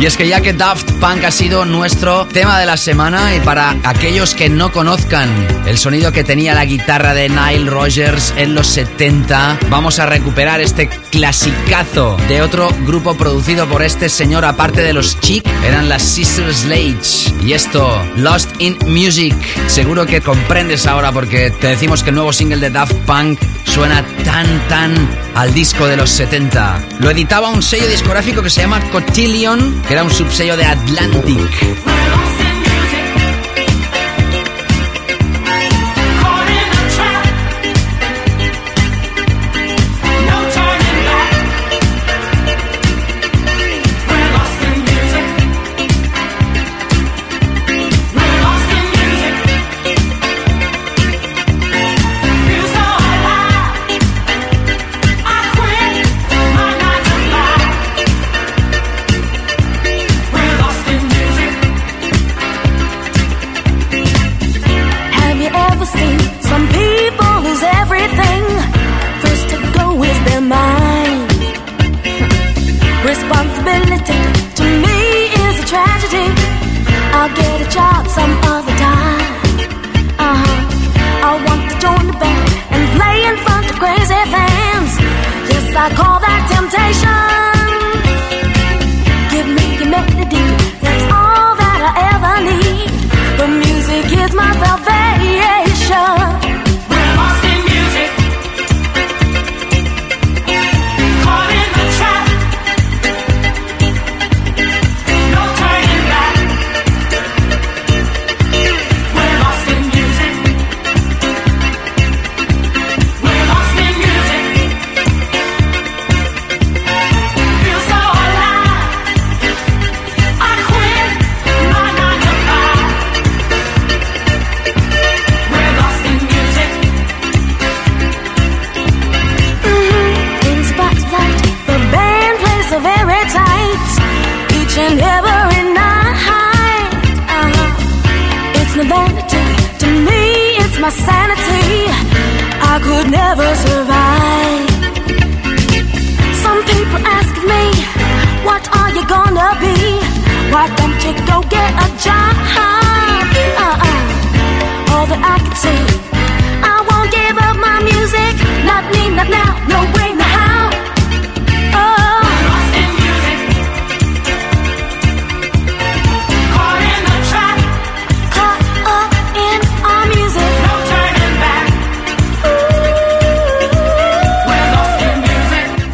Y 0.00 0.06
es 0.06 0.16
que 0.16 0.26
ya 0.26 0.40
que 0.40 0.52
Daft 0.52 0.90
Punk 0.94 1.22
ha 1.24 1.30
sido 1.30 1.64
nuestro 1.64 2.26
tema 2.26 2.58
de 2.58 2.66
la 2.66 2.76
semana 2.76 3.36
y 3.36 3.40
para 3.40 3.76
aquellos 3.84 4.34
que 4.34 4.48
no 4.48 4.72
conozcan 4.72 5.30
el 5.64 5.78
sonido 5.78 6.10
que 6.10 6.24
tenía 6.24 6.54
la 6.54 6.64
guitarra 6.64 7.14
de 7.14 7.28
Nile 7.28 7.70
Rogers 7.70 8.34
en 8.36 8.54
los 8.54 8.66
70, 8.66 9.60
vamos 9.70 10.00
a 10.00 10.06
recuperar 10.06 10.60
este 10.60 10.90
clasicazo 11.12 12.16
de 12.26 12.40
otro 12.40 12.70
grupo 12.86 13.14
producido 13.14 13.68
por 13.68 13.82
este 13.82 14.08
señor 14.08 14.46
aparte 14.46 14.80
de 14.80 14.94
los 14.94 15.20
Chic, 15.20 15.46
eran 15.62 15.88
las 15.88 16.02
Sister 16.02 16.52
Sledge. 16.52 17.30
Y 17.44 17.52
esto, 17.52 18.02
Lost 18.16 18.50
in 18.58 18.78
Music, 18.86 19.36
seguro 19.66 20.06
que 20.06 20.22
comprendes 20.22 20.86
ahora 20.86 21.12
porque 21.12 21.50
te 21.50 21.68
decimos 21.68 22.02
que 22.02 22.10
el 22.10 22.16
nuevo 22.16 22.32
single 22.32 22.56
de 22.56 22.70
Daft 22.70 22.94
Punk 23.06 23.38
suena 23.64 24.02
tan 24.24 24.68
tan 24.68 24.94
al 25.34 25.52
disco 25.52 25.86
de 25.86 25.98
los 25.98 26.10
70. 26.10 26.82
Lo 27.00 27.10
editaba 27.10 27.50
un 27.50 27.62
sello 27.62 27.86
discográfico 27.88 28.42
que 28.42 28.50
se 28.50 28.62
llama 28.62 28.80
Cotillion, 28.90 29.82
que 29.86 29.92
era 29.92 30.04
un 30.04 30.10
subsello 30.10 30.56
de 30.56 30.64
Atlantic. 30.64 32.51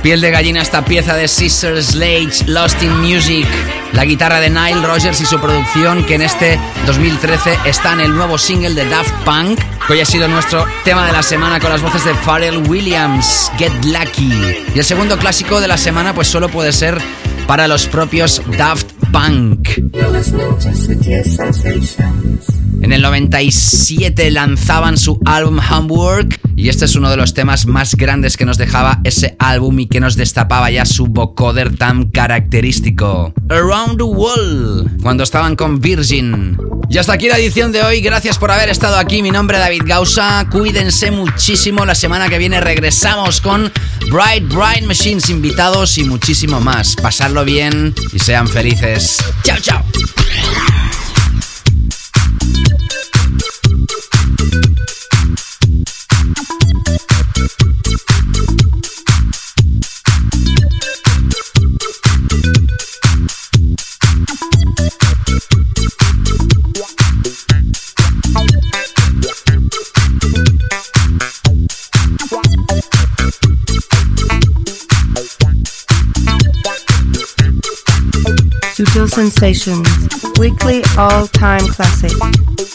Piel 0.09 0.23
de 0.23 0.31
gallina 0.31 0.63
esta 0.63 0.87
pieza 0.87 1.15
de 1.15 1.29
Sister 1.29 1.85
Sledge, 1.85 2.47
Lost 2.47 2.83
in 2.83 2.99
Music. 2.99 3.47
La 3.93 4.07
guitarra 4.07 4.41
de 4.41 4.49
Nile 4.49 4.81
Rogers 4.81 5.21
y 5.21 5.27
su 5.27 5.39
producción 5.39 6.03
que 6.07 6.15
en 6.15 6.23
este 6.23 6.59
2013 6.87 7.59
está 7.67 7.93
en 7.93 8.01
el 8.01 8.17
nuevo 8.17 8.39
single 8.39 8.73
de 8.73 8.89
Daft 8.89 9.13
Punk, 9.27 9.61
que 9.87 9.93
hoy 9.93 10.01
ha 10.01 10.07
sido 10.07 10.27
nuestro 10.27 10.65
tema 10.83 11.07
de 11.07 11.13
la 11.13 11.23
semana 11.23 11.61
con 11.61 11.69
las 11.69 11.83
voces 11.83 12.07
de 12.07 12.15
Pharrell 12.15 12.57
Williams, 12.71 13.53
Get 13.59 13.85
Lucky. 13.85 14.33
Y 14.75 14.79
el 14.79 14.85
segundo 14.87 15.19
clásico 15.19 15.61
de 15.61 15.69
la 15.69 15.77
semana 15.77 16.15
pues 16.15 16.27
solo 16.27 16.49
puede 16.49 16.73
ser 16.73 16.97
para 17.47 17.69
los 17.69 17.87
propios 17.87 18.41
Daft 18.57 18.91
Punk. 19.13 19.69
En 22.81 22.93
el 22.93 23.03
97 23.03 24.31
lanzaban 24.31 24.97
su 24.97 25.21
álbum 25.25 25.59
Homework 25.59 26.39
y 26.57 26.69
este 26.69 26.87
es 26.87 26.97
uno 26.97 27.11
de 27.11 27.17
los 27.17 27.35
temas 27.35 27.67
más 27.67 27.95
grandes 27.95 28.37
que 28.37 28.45
nos 28.45 28.59
dejaba 28.59 29.01
ese 29.05 29.37
álbum 29.39 29.79
y 29.79 29.87
que 29.87 30.01
nos 30.01 30.17
destapaba 30.17 30.71
ya 30.71 30.85
su 30.85 31.07
vocoder 31.07 31.77
tan 31.77 32.11
característico. 32.11 33.33
Around 33.49 33.99
the 33.99 34.05
World, 34.05 35.03
cuando 35.03 35.23
estaban 35.23 35.55
con 35.55 35.81
Virgin. 35.81 36.57
Y 36.91 36.99
hasta 36.99 37.13
aquí 37.13 37.29
la 37.29 37.39
edición 37.39 37.71
de 37.71 37.83
hoy, 37.83 38.01
gracias 38.01 38.39
por 38.39 38.51
haber 38.51 38.71
estado 38.71 38.97
aquí, 38.97 39.23
mi 39.23 39.31
nombre 39.31 39.57
es 39.57 39.63
David 39.63 39.83
Gausa, 39.85 40.47
cuídense 40.51 41.11
muchísimo, 41.11 41.85
la 41.85 41.95
semana 41.95 42.29
que 42.29 42.39
viene 42.39 42.61
regresamos 42.61 43.41
con 43.41 43.71
Bright 44.11 44.53
Bright 44.53 44.85
Machines 44.85 45.29
invitados 45.31 45.99
y 45.99 46.05
muchísimo 46.05 46.61
más. 46.61 46.97
Pasarlo 46.97 47.45
bien 47.45 47.95
y 48.13 48.19
sean 48.19 48.49
felices. 48.49 49.19
Chao, 49.45 49.59
chao. 49.61 49.85
Sutil 78.79 79.09
Sensations, 79.11 79.89
weekly 80.39 80.85
all-time 80.97 81.67
classic. 81.67 82.68